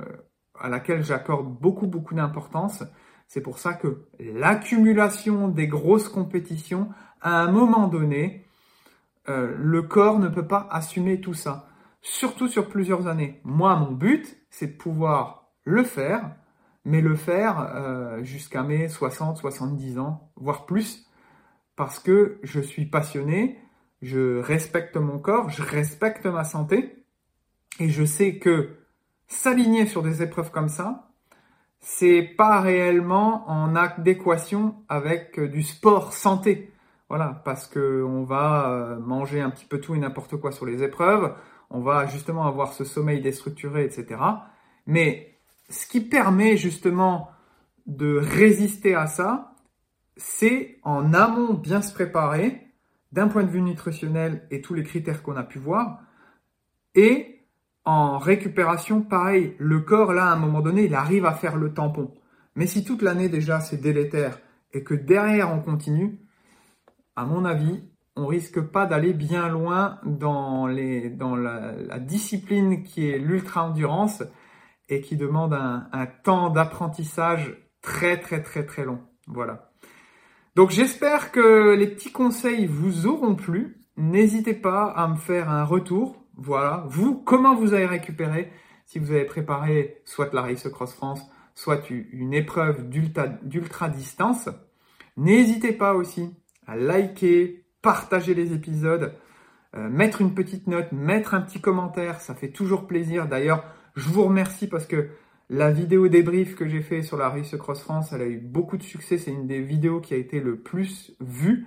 à 0.58 0.68
laquelle 0.68 1.02
j'accorde 1.02 1.48
beaucoup, 1.60 1.86
beaucoup 1.86 2.14
d'importance. 2.14 2.82
C'est 3.26 3.40
pour 3.40 3.58
ça 3.58 3.74
que 3.74 4.08
l'accumulation 4.18 5.48
des 5.48 5.68
grosses 5.68 6.08
compétitions, 6.08 6.88
à 7.20 7.40
un 7.42 7.50
moment 7.50 7.88
donné, 7.88 8.46
euh, 9.28 9.54
le 9.56 9.82
corps 9.82 10.18
ne 10.18 10.28
peut 10.28 10.46
pas 10.46 10.66
assumer 10.70 11.20
tout 11.20 11.34
ça. 11.34 11.68
Surtout 12.02 12.48
sur 12.48 12.68
plusieurs 12.68 13.06
années. 13.06 13.40
Moi, 13.44 13.76
mon 13.76 13.92
but, 13.92 14.38
c'est 14.50 14.66
de 14.68 14.76
pouvoir 14.76 15.52
le 15.64 15.84
faire 15.84 16.34
mais 16.84 17.00
le 17.00 17.14
faire 17.14 17.60
euh, 17.74 18.22
jusqu'à 18.22 18.62
mes 18.62 18.88
60, 18.88 19.38
70 19.38 19.98
ans, 19.98 20.30
voire 20.36 20.66
plus, 20.66 21.06
parce 21.76 21.98
que 21.98 22.38
je 22.42 22.60
suis 22.60 22.86
passionné, 22.86 23.58
je 24.02 24.40
respecte 24.40 24.96
mon 24.96 25.18
corps, 25.18 25.50
je 25.50 25.62
respecte 25.62 26.26
ma 26.26 26.44
santé, 26.44 27.04
et 27.78 27.88
je 27.88 28.04
sais 28.04 28.38
que 28.38 28.76
s'aligner 29.28 29.86
sur 29.86 30.02
des 30.02 30.22
épreuves 30.22 30.50
comme 30.50 30.68
ça, 30.68 31.10
c'est 31.80 32.22
pas 32.22 32.60
réellement 32.60 33.48
en 33.48 33.74
adéquation 33.74 34.74
avec 34.88 35.38
euh, 35.38 35.48
du 35.48 35.62
sport 35.62 36.12
santé. 36.12 36.72
Voilà, 37.08 37.42
parce 37.44 37.66
que 37.66 38.04
on 38.06 38.24
va 38.24 38.70
euh, 38.70 38.98
manger 39.00 39.40
un 39.40 39.50
petit 39.50 39.64
peu 39.64 39.80
tout 39.80 39.94
et 39.94 39.98
n'importe 39.98 40.36
quoi 40.36 40.52
sur 40.52 40.66
les 40.66 40.82
épreuves, 40.82 41.34
on 41.70 41.80
va 41.80 42.06
justement 42.06 42.46
avoir 42.46 42.72
ce 42.72 42.84
sommeil 42.84 43.20
déstructuré, 43.20 43.84
etc. 43.84 44.20
Mais 44.86 45.39
ce 45.70 45.86
qui 45.86 46.00
permet 46.00 46.56
justement 46.56 47.30
de 47.86 48.16
résister 48.16 48.94
à 48.94 49.06
ça, 49.06 49.54
c'est 50.16 50.78
en 50.82 51.14
amont 51.14 51.54
bien 51.54 51.80
se 51.80 51.94
préparer 51.94 52.66
d'un 53.12 53.28
point 53.28 53.42
de 53.42 53.50
vue 53.50 53.62
nutritionnel 53.62 54.46
et 54.50 54.60
tous 54.60 54.74
les 54.74 54.84
critères 54.84 55.22
qu'on 55.22 55.36
a 55.36 55.42
pu 55.42 55.58
voir, 55.58 56.00
et 56.94 57.46
en 57.84 58.18
récupération, 58.18 59.02
pareil, 59.02 59.54
le 59.58 59.80
corps, 59.80 60.12
là, 60.12 60.26
à 60.26 60.34
un 60.34 60.36
moment 60.36 60.60
donné, 60.60 60.84
il 60.84 60.94
arrive 60.94 61.24
à 61.24 61.32
faire 61.32 61.56
le 61.56 61.72
tampon. 61.72 62.14
Mais 62.54 62.66
si 62.66 62.84
toute 62.84 63.02
l'année 63.02 63.28
déjà 63.28 63.60
c'est 63.60 63.80
délétère 63.80 64.38
et 64.72 64.82
que 64.82 64.94
derrière 64.94 65.52
on 65.52 65.60
continue, 65.60 66.18
à 67.16 67.24
mon 67.24 67.44
avis, 67.44 67.82
on 68.16 68.26
risque 68.26 68.60
pas 68.60 68.86
d'aller 68.86 69.12
bien 69.12 69.48
loin 69.48 69.98
dans, 70.04 70.66
la 70.66 71.98
discipline 71.98 72.82
qui 72.82 73.08
est 73.08 73.18
l'ultra-endurance 73.18 74.22
et 74.90 75.00
qui 75.00 75.16
demande 75.16 75.54
un, 75.54 76.06
temps 76.24 76.50
d'apprentissage 76.50 77.56
très 77.80 78.18
très 78.18 78.42
très 78.42 78.66
très 78.66 78.84
long. 78.84 79.00
Voilà. 79.26 79.70
Donc 80.56 80.70
j'espère 80.70 81.30
que 81.30 81.74
les 81.74 81.86
petits 81.86 82.12
conseils 82.12 82.66
vous 82.66 83.06
auront 83.06 83.36
plu. 83.36 83.80
N'hésitez 83.96 84.54
pas 84.54 84.84
à 84.84 85.08
me 85.08 85.16
faire 85.16 85.48
un 85.48 85.64
retour. 85.64 86.26
Voilà. 86.36 86.84
Vous, 86.88 87.14
comment 87.14 87.54
vous 87.54 87.72
avez 87.72 87.86
récupéré? 87.86 88.52
Si 88.84 88.98
vous 88.98 89.12
avez 89.12 89.24
préparé 89.24 90.02
soit 90.04 90.34
la 90.34 90.42
Race 90.42 90.68
Cross 90.68 90.94
France, 90.94 91.22
soit 91.54 91.88
une 91.90 92.34
épreuve 92.34 92.88
d'ultra 92.88 93.88
distance. 93.88 94.48
N'hésitez 95.16 95.72
pas 95.72 95.94
aussi 95.94 96.34
à 96.66 96.76
liker, 96.76 97.64
partager 97.82 98.34
les 98.34 98.52
épisodes, 98.52 99.14
euh, 99.76 99.88
mettre 99.88 100.20
une 100.20 100.34
petite 100.34 100.66
note, 100.66 100.90
mettre 100.92 101.34
un 101.34 101.40
petit 101.40 101.60
commentaire, 101.60 102.20
ça 102.20 102.34
fait 102.34 102.50
toujours 102.50 102.86
plaisir. 102.86 103.28
D'ailleurs, 103.28 103.64
je 104.00 104.08
vous 104.08 104.24
remercie 104.24 104.66
parce 104.66 104.86
que 104.86 105.08
la 105.50 105.70
vidéo 105.70 106.08
débrief 106.08 106.54
que 106.54 106.66
j'ai 106.66 106.80
fait 106.80 107.02
sur 107.02 107.16
la 107.16 107.28
Race 107.28 107.54
Cross 107.56 107.82
France, 107.82 108.12
elle 108.12 108.22
a 108.22 108.26
eu 108.26 108.38
beaucoup 108.38 108.76
de 108.76 108.82
succès. 108.82 109.18
C'est 109.18 109.30
une 109.30 109.46
des 109.46 109.60
vidéos 109.60 110.00
qui 110.00 110.14
a 110.14 110.16
été 110.16 110.40
le 110.40 110.56
plus 110.56 111.12
vue. 111.20 111.66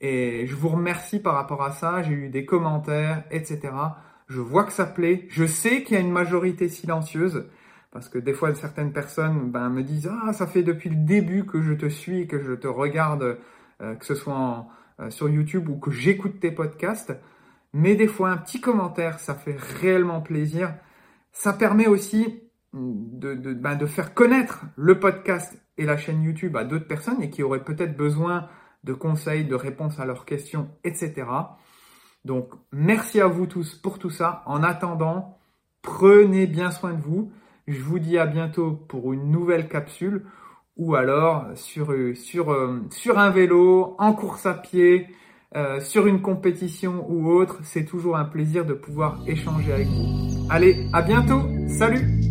Et 0.00 0.46
je 0.46 0.56
vous 0.56 0.70
remercie 0.70 1.20
par 1.20 1.34
rapport 1.34 1.62
à 1.62 1.70
ça. 1.70 2.02
J'ai 2.02 2.12
eu 2.12 2.28
des 2.30 2.44
commentaires, 2.44 3.22
etc. 3.30 3.60
Je 4.28 4.40
vois 4.40 4.64
que 4.64 4.72
ça 4.72 4.86
plaît. 4.86 5.26
Je 5.28 5.44
sais 5.44 5.84
qu'il 5.84 5.94
y 5.94 5.98
a 5.98 6.00
une 6.00 6.10
majorité 6.10 6.68
silencieuse. 6.68 7.46
Parce 7.92 8.08
que 8.08 8.18
des 8.18 8.32
fois, 8.32 8.54
certaines 8.54 8.92
personnes 8.92 9.50
ben, 9.50 9.68
me 9.68 9.82
disent 9.82 10.10
Ah, 10.24 10.32
ça 10.32 10.46
fait 10.46 10.62
depuis 10.62 10.88
le 10.88 10.96
début 10.96 11.44
que 11.44 11.62
je 11.62 11.74
te 11.74 11.86
suis, 11.86 12.26
que 12.26 12.42
je 12.42 12.54
te 12.54 12.66
regarde, 12.66 13.38
euh, 13.82 13.94
que 13.94 14.06
ce 14.06 14.14
soit 14.14 14.66
euh, 15.00 15.10
sur 15.10 15.28
YouTube 15.28 15.68
ou 15.68 15.76
que 15.76 15.90
j'écoute 15.90 16.40
tes 16.40 16.50
podcasts. 16.50 17.14
Mais 17.74 17.94
des 17.94 18.08
fois, 18.08 18.30
un 18.30 18.38
petit 18.38 18.60
commentaire, 18.60 19.20
ça 19.20 19.34
fait 19.34 19.56
réellement 19.80 20.22
plaisir. 20.22 20.74
Ça 21.32 21.52
permet 21.52 21.86
aussi 21.86 22.42
de, 22.72 23.34
de, 23.34 23.54
ben 23.54 23.76
de 23.76 23.86
faire 23.86 24.14
connaître 24.14 24.64
le 24.76 24.98
podcast 24.98 25.60
et 25.76 25.84
la 25.84 25.96
chaîne 25.96 26.22
YouTube 26.22 26.56
à 26.56 26.64
d'autres 26.64 26.86
personnes 26.86 27.22
et 27.22 27.30
qui 27.30 27.42
auraient 27.42 27.64
peut-être 27.64 27.96
besoin 27.96 28.48
de 28.84 28.92
conseils, 28.92 29.44
de 29.44 29.54
réponses 29.54 30.00
à 30.00 30.04
leurs 30.04 30.24
questions, 30.24 30.70
etc. 30.84 31.26
Donc, 32.24 32.52
merci 32.72 33.20
à 33.20 33.26
vous 33.26 33.46
tous 33.46 33.74
pour 33.74 33.98
tout 33.98 34.10
ça. 34.10 34.42
En 34.46 34.62
attendant, 34.62 35.38
prenez 35.82 36.46
bien 36.46 36.70
soin 36.70 36.92
de 36.92 37.00
vous. 37.00 37.32
Je 37.66 37.80
vous 37.80 37.98
dis 37.98 38.18
à 38.18 38.26
bientôt 38.26 38.72
pour 38.72 39.12
une 39.12 39.30
nouvelle 39.30 39.68
capsule 39.68 40.24
ou 40.76 40.94
alors 40.94 41.46
sur, 41.54 41.92
euh, 41.92 42.14
sur 42.90 43.18
un 43.18 43.30
vélo, 43.30 43.94
en 43.98 44.12
course 44.14 44.46
à 44.46 44.54
pied, 44.54 45.08
euh, 45.56 45.80
sur 45.80 46.06
une 46.06 46.22
compétition 46.22 47.04
ou 47.08 47.30
autre. 47.30 47.58
C'est 47.62 47.84
toujours 47.84 48.16
un 48.16 48.24
plaisir 48.24 48.64
de 48.64 48.74
pouvoir 48.74 49.20
échanger 49.26 49.72
avec 49.72 49.86
vous. 49.86 50.46
Allez, 50.50 50.86
à 50.92 51.02
bientôt. 51.02 51.42
Salut 51.68 52.21